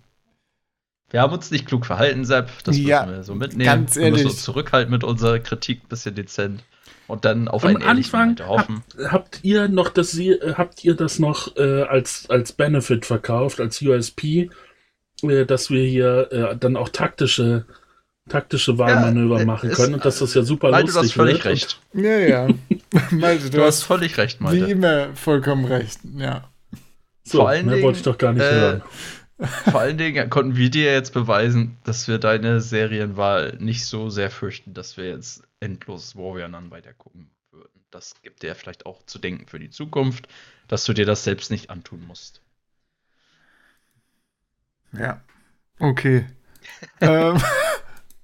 Wir 1.12 1.22
haben 1.22 1.34
uns 1.34 1.52
nicht 1.52 1.66
klug 1.68 1.86
verhalten, 1.86 2.26
Sepp. 2.26 2.50
Das 2.64 2.76
müssen 2.76 2.88
Ja, 2.88 3.08
wir 3.08 3.24
so 3.24 3.36
mitnehmen. 3.36 3.66
ganz 3.66 3.96
Wir 3.96 4.04
müssen 4.10 4.16
ehrlich. 4.20 4.26
uns 4.34 4.44
zurückhalten 4.44 4.92
mit 4.92 5.04
unserer 5.04 5.40
Kritik, 5.40 5.84
ein 5.84 5.88
bisschen 5.90 6.16
dezent. 6.16 6.64
Und 7.08 7.26
dann 7.26 7.50
auf 7.50 7.64
Am 7.66 7.76
einen 7.76 7.84
Anfang 7.84 8.28
Malte 8.30 8.48
hoffen. 8.48 8.84
habt, 8.98 9.12
habt 9.12 9.40
ihr 9.44 9.68
noch 9.68 9.90
das 9.90 10.18
äh, 10.18 10.54
habt 10.56 10.84
ihr 10.86 10.96
das 10.96 11.20
noch 11.20 11.56
äh, 11.58 11.82
als 11.84 12.30
als 12.30 12.54
Benefit 12.54 13.06
verkauft 13.06 13.60
als 13.60 13.82
USP, 13.82 14.50
äh, 15.24 15.46
dass 15.46 15.70
wir 15.70 15.84
hier 15.84 16.32
äh, 16.32 16.56
dann 16.58 16.78
auch 16.78 16.88
taktische 16.88 17.66
taktische 18.30 18.78
Wahlmanöver 18.78 19.42
äh, 19.42 19.46
machen 19.46 19.72
ist- 19.72 19.76
können 19.76 19.96
und 19.96 20.06
dass 20.06 20.20
das 20.20 20.34
ja 20.36 20.44
super 20.44 20.72
Malte, 20.72 20.88
du 20.88 20.94
lustig 20.94 21.10
hast 21.10 21.16
völlig 21.18 21.34
wird. 21.44 21.46
recht. 21.46 21.82
Ja, 21.94 22.18
ja. 22.20 22.48
Malte, 23.12 23.50
du, 23.50 23.58
Du 23.58 23.64
hast 23.66 23.84
völlig 23.84 24.18
recht, 24.18 24.40
wie 24.40 24.44
Malte. 24.46 24.66
immer 24.68 25.08
vollkommen 25.16 25.66
recht. 25.66 26.00
Ja. 26.18 26.46
So, 27.24 27.40
Vor 27.40 27.50
allen 27.50 27.66
mehr 27.66 27.76
Dingen, 27.76 27.86
wollte 27.86 27.98
ich 27.98 28.04
doch 28.04 28.18
gar 28.18 28.32
nicht 28.32 28.44
äh, 28.44 28.52
hören. 28.52 28.82
Vor 29.42 29.80
allen 29.80 29.98
Dingen 29.98 30.30
konnten 30.30 30.56
wir 30.56 30.70
dir 30.70 30.94
jetzt 30.94 31.14
beweisen, 31.14 31.78
dass 31.84 32.08
wir 32.08 32.20
deine 32.20 32.62
Serienwahl 32.62 33.58
nicht 33.60 33.86
so 33.86 34.10
sehr 34.10 34.30
fürchten, 34.30 34.74
dass 34.74 34.98
wir 34.98 35.10
jetzt 35.10 35.44
endlos 35.60 36.16
Warrior 36.16 36.48
Nun 36.48 36.70
weiter 36.70 36.94
gucken 36.94 37.32
würden. 37.50 37.84
Das 37.90 38.22
gibt 38.22 38.44
dir 38.44 38.54
vielleicht 38.54 38.86
auch 38.86 39.04
zu 39.06 39.18
denken 39.18 39.48
für 39.48 39.60
die 39.60 39.72
Zukunft, 39.72 40.28
dass 40.68 40.86
du 40.86 40.94
dir 40.94 41.06
das 41.06 41.24
selbst 41.24 41.50
nicht 41.50 41.72
antun 41.72 42.06
musst. 42.06 42.42
Ja. 44.94 45.22
Okay. 45.80 46.28
ähm, 47.02 47.42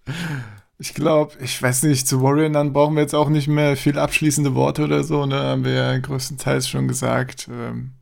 ich 0.78 0.94
glaube, 0.94 1.36
ich 1.40 1.60
weiß 1.60 1.84
nicht, 1.84 2.08
zu 2.08 2.22
Warrior 2.22 2.50
dann 2.50 2.74
brauchen 2.74 2.96
wir 2.96 3.02
jetzt 3.02 3.16
auch 3.16 3.30
nicht 3.30 3.48
mehr 3.48 3.76
viel 3.76 3.98
abschließende 3.98 4.54
Worte 4.54 4.84
oder 4.84 5.04
so, 5.04 5.26
ne? 5.26 5.40
Haben 5.40 5.66
wir 5.66 5.74
ja 5.74 5.98
größtenteils 5.98 6.70
schon 6.70 6.88
gesagt. 6.88 7.48
Ähm. 7.50 7.97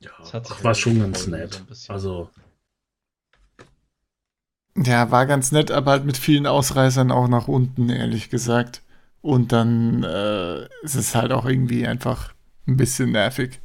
Ja, 0.00 0.10
das 0.18 0.34
hat 0.34 0.46
sich 0.46 0.56
ach, 0.58 0.64
war 0.64 0.74
schon 0.74 0.98
ganz 0.98 1.26
nett. 1.26 1.62
so 1.70 1.92
also 1.92 2.30
ja, 4.76 5.10
war 5.10 5.26
ganz 5.26 5.52
nett, 5.52 5.70
aber 5.70 5.92
halt 5.92 6.04
mit 6.04 6.16
vielen 6.16 6.46
Ausreißern 6.46 7.10
auch 7.10 7.28
nach 7.28 7.48
unten, 7.48 7.88
ehrlich 7.88 8.30
gesagt. 8.30 8.82
Und 9.20 9.52
dann 9.52 10.02
äh, 10.04 10.64
ist 10.82 10.94
es 10.94 11.14
halt 11.14 11.32
auch 11.32 11.44
irgendwie 11.44 11.86
einfach 11.86 12.32
ein 12.66 12.76
bisschen 12.76 13.12
nervig. 13.12 13.60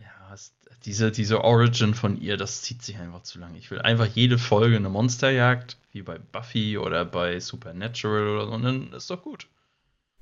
Ja, 0.00 0.34
es, 0.34 0.52
diese, 0.84 1.10
diese 1.10 1.42
Origin 1.42 1.94
von 1.94 2.20
ihr, 2.20 2.36
das 2.36 2.62
zieht 2.62 2.82
sich 2.82 2.98
einfach 2.98 3.22
zu 3.22 3.38
lang. 3.40 3.54
Ich 3.56 3.70
will 3.70 3.80
einfach 3.80 4.06
jede 4.06 4.38
Folge 4.38 4.76
eine 4.76 4.90
Monsterjagd, 4.90 5.76
wie 5.92 6.02
bei 6.02 6.18
Buffy 6.18 6.78
oder 6.78 7.04
bei 7.04 7.40
Supernatural 7.40 8.28
oder 8.28 8.46
so, 8.46 8.52
und 8.52 8.62
dann 8.62 8.92
ist 8.92 9.10
doch 9.10 9.22
gut. 9.22 9.48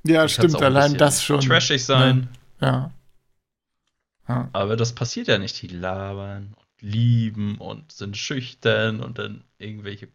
Ja, 0.04 0.14
Dann 0.14 0.20
kann's 0.20 0.32
stimmt, 0.32 0.62
allein 0.62 0.94
das 0.94 1.22
schon. 1.22 1.40
Trashig 1.40 1.84
sein. 1.84 2.28
Ja. 2.60 2.66
ja. 2.66 2.90
Aber 4.26 4.76
das 4.76 4.94
passiert 4.94 5.28
ja 5.28 5.38
nicht. 5.38 5.60
Die 5.62 5.68
labern 5.68 6.54
und 6.56 6.66
lieben 6.82 7.58
und 7.58 7.92
sind 7.92 8.16
schüchtern 8.16 9.00
und 9.00 9.18
dann 9.18 9.44
irgendwelche. 9.58 10.08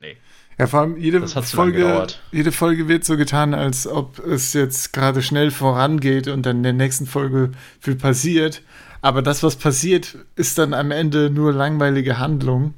Nee. 0.00 0.16
Ja, 0.58 0.66
vor 0.66 0.80
allem 0.80 0.96
jede 0.96 1.26
Folge, 1.26 2.06
jede 2.30 2.52
Folge 2.52 2.88
wird 2.88 3.04
so 3.04 3.16
getan, 3.16 3.54
als 3.54 3.86
ob 3.86 4.18
es 4.20 4.52
jetzt 4.52 4.92
gerade 4.92 5.22
schnell 5.22 5.50
vorangeht 5.50 6.28
und 6.28 6.46
dann 6.46 6.58
in 6.58 6.62
der 6.62 6.72
nächsten 6.72 7.06
Folge 7.06 7.52
viel 7.80 7.96
passiert. 7.96 8.62
Aber 9.00 9.22
das, 9.22 9.42
was 9.42 9.56
passiert, 9.56 10.16
ist 10.34 10.58
dann 10.58 10.74
am 10.74 10.90
Ende 10.90 11.30
nur 11.30 11.52
langweilige 11.52 12.18
Handlung. 12.18 12.74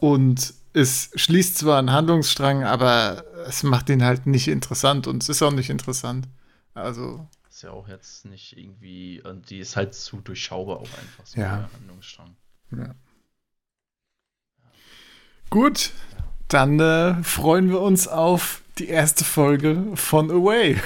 Und 0.00 0.54
es 0.72 1.10
schließt 1.14 1.58
zwar 1.58 1.78
einen 1.78 1.92
Handlungsstrang, 1.92 2.64
aber 2.64 3.24
es 3.46 3.62
macht 3.62 3.88
ihn 3.90 4.04
halt 4.04 4.26
nicht 4.26 4.48
interessant 4.48 5.06
und 5.06 5.22
es 5.22 5.28
ist 5.28 5.42
auch 5.42 5.52
nicht 5.52 5.70
interessant. 5.70 6.28
Also, 6.74 7.28
Ist 7.58 7.62
ja 7.62 7.72
auch 7.72 7.88
jetzt 7.88 8.24
nicht 8.24 8.56
irgendwie. 8.56 9.20
Und 9.20 9.50
die 9.50 9.58
ist 9.58 9.74
halt 9.74 9.92
zu 9.92 10.20
durchschaubar 10.20 10.76
auch 10.76 10.82
einfach 10.82 11.26
so 11.26 11.40
Ja. 11.40 11.56
der 11.56 11.72
Handlungsstrang. 11.72 12.36
ja. 12.70 12.94
Gut, 15.50 15.90
dann 16.46 16.78
äh, 16.78 17.20
freuen 17.24 17.68
wir 17.70 17.80
uns 17.80 18.06
auf 18.06 18.62
die 18.78 18.86
erste 18.86 19.24
Folge 19.24 19.82
von 19.96 20.30
Away. 20.30 20.80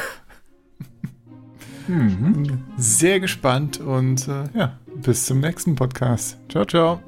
mhm. 1.88 2.64
Sehr 2.78 3.20
gespannt 3.20 3.78
und 3.78 4.26
äh, 4.28 4.48
ja, 4.54 4.78
bis 4.94 5.26
zum 5.26 5.40
nächsten 5.40 5.74
Podcast. 5.74 6.38
Ciao, 6.48 6.64
ciao. 6.64 7.02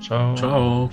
Ciao. 0.00 0.34
ciao. 0.34 0.88